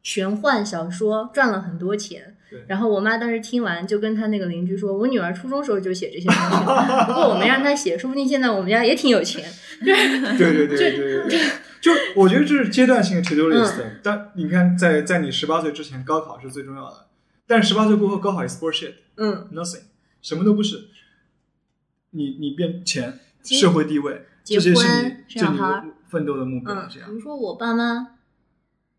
[0.03, 2.37] 玄幻小说，赚了很多钱。
[2.69, 9.45] 然后我妈当时听完，就跟他那个邻居说：“我女儿初中时候就写这些东西，不过我没让她写，说不定现在我们家也挺有钱。
[9.83, 11.41] ”对对对对对，
[11.81, 13.83] 就我觉得这是阶段性的 to do list。
[14.05, 17.07] 但你看，在在你十八岁之前，高考是最重要的，
[17.49, 18.93] 但是十八岁过后，高考 is bullshit。
[19.17, 19.81] 嗯，nothing，
[20.23, 20.77] 什么都不是。
[22.15, 26.87] 你你变钱，社会地位，这些是你这你奋斗的目标。
[26.87, 28.17] 这样，比如说我爸妈，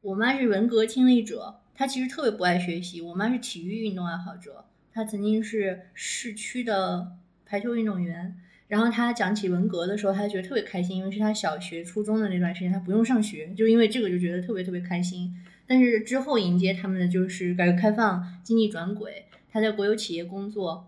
[0.01, 3.01] 我妈是文革亲历者，她其实特别不爱学习。
[3.01, 7.13] 我妈是体育运动爱好者，她曾经是市区的
[7.45, 8.38] 排球运动员。
[8.68, 15.34] 然后她讲起文革的时候，她觉得特别开心，因为是她小学、初中的那段时间，她不用上学，就因为这个就觉得特别特别开心。
[15.68, 20.88] 但是之后迎接他们的就是改革开放，经济转轨，她在国有企业工作，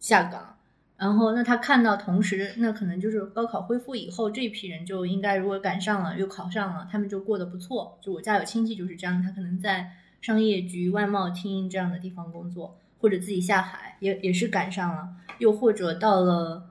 [0.00, 0.56] 下岗。
[1.02, 7.98] 然后，那他看到同时，那可能就是高考恢复以后，这批人就应该如果赶上了又考上了，他们就过得不错。
[8.00, 9.90] 就我家有亲戚就是这样，他可能在
[10.20, 15.08] 商业局、外贸厅这样的地方工作，或者自己下海，也也是赶上了。
[15.38, 16.70] 又或者到了，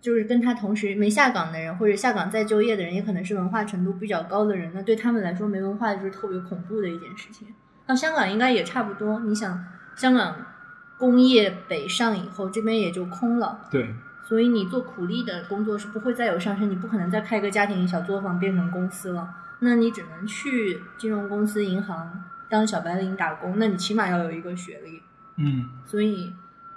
[0.00, 4.72] 就是跟他同时没下岗的人，或者下岗再就业的人，也可能是文化程度比较高的人。
[4.74, 7.46] 那对他们来说，没文化就是特别恐怖的一件事情。
[7.86, 9.20] 那香港应该也差不多。
[9.20, 10.46] 你想，香港。
[11.02, 13.66] 工业北上以后，这边也就空了。
[13.72, 13.92] 对，
[14.22, 19.28] 所以你做苦力的工作是不会再有上升，你不可能再开个家庭小作坊变成公司了。
[19.58, 23.58] 那你只能去金融公司、银行当小白领打工。
[23.58, 25.02] 那你起码要有一个学历。
[25.38, 25.70] 嗯。
[25.84, 26.32] 所以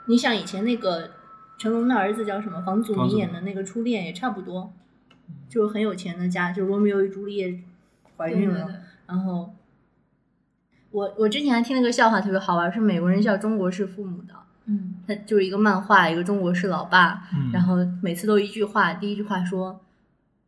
[0.05, 1.11] 你想，以前那个
[1.59, 2.59] 成龙的儿子叫什么？
[2.63, 4.73] 房祖名演的那个初恋也差不多，
[5.47, 7.59] 就是很有钱的家，就罗密欧与朱丽叶
[8.17, 8.67] 怀孕了，
[9.05, 9.54] 然后。
[10.95, 14.33] 我我之前还听了个笑话，特别好玩，是美国人笑中国式父母的。
[14.67, 19.81] 嗯，他就是一个漫画，一个中国式老爸，嗯，然后每次都一句话，第一句话说：“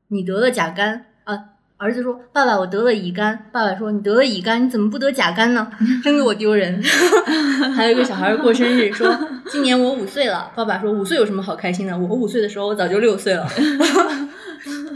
[0.08, 1.38] 你得了甲肝啊。”
[1.76, 5.70] 儿子说：“爸爸，我得了乙肝。”爸爸说：“你得了乙肝，你怎么不得甲肝呢？
[6.02, 6.82] 真给我丢人。
[7.76, 9.14] ”还有一个小孩过生日，说
[9.52, 11.98] ：“今年我五岁了。”爸爸说：“五岁有什么好开心的？
[12.00, 13.46] 我五岁的时候我早就六岁了。”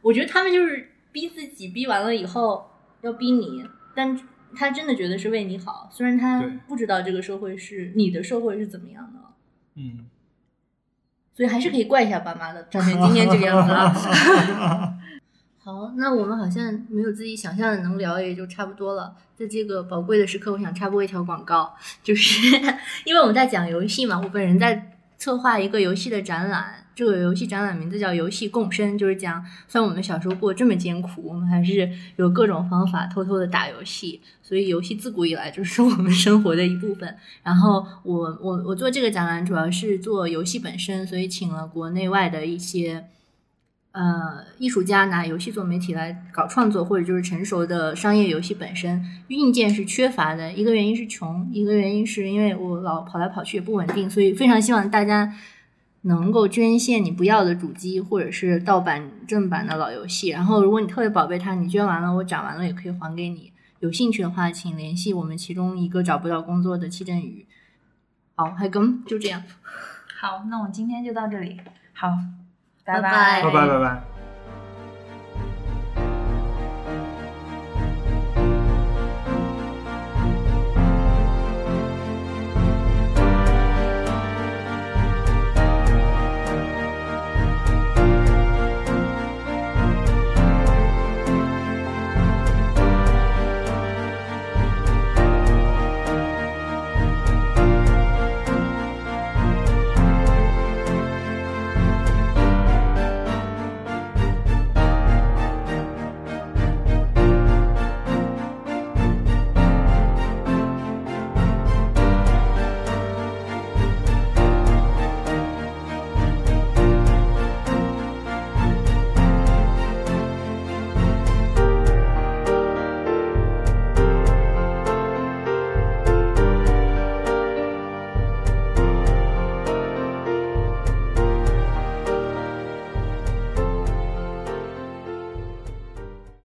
[0.00, 3.64] 我觉得他们就是逼自己，逼完了以后要逼你，
[3.96, 4.16] 但。
[4.54, 9.20] 他真的觉得是为你好，虽然他不知道这个社会是你的社会是怎么样的。
[9.74, 10.06] 嗯，
[11.34, 14.94] 所以还是可以怪一下爸妈的，长成今天这个样子啊。
[15.64, 19.14] 好，那我们好像没有自己想象的能聊，也就差不多了。
[19.36, 21.72] 在这个宝贵的时刻，我想插播一条广告，
[22.02, 22.56] 就是
[23.06, 26.84] 因为我们在讲游戏嘛，我本人在策划一个游戏的展览。
[26.96, 34.20] 这个游戏展览名字叫《游戏共生》，就是讲虽然我们小时候过这么艰苦，我们还是有各种方法偷偷的打游戏。
[34.42, 37.16] 所以游戏自古以来就是我们生活的一部分。
[37.44, 43.04] 然后我我我做这个展览主要是做游戏本身，所以请了国内外的一些。
[43.92, 50.50] 呃，艺术家拿游戏做媒体来搞创作，或者就是成熟的商业游戏本身硬件是缺乏的。
[50.54, 55.34] 一个原因是穷，一个原因是因为我老跑来跑去也不稳定，所以非常希望大家
[56.02, 60.30] 能够捐献你不要的主机或者是盗版正版的老游戏。
[60.30, 63.52] 然后，如果你特别宝贝它，你捐完了我展完了也可以还给你。
[63.80, 67.46] 有兴趣的话，请联系我们其中一个找不到工作的戚振宇。
[68.36, 69.42] 好，海根就这样。
[70.18, 71.60] 好，那我今天就到这里。
[71.92, 72.08] 好。
[72.84, 74.11] 拜拜拜拜拜拜。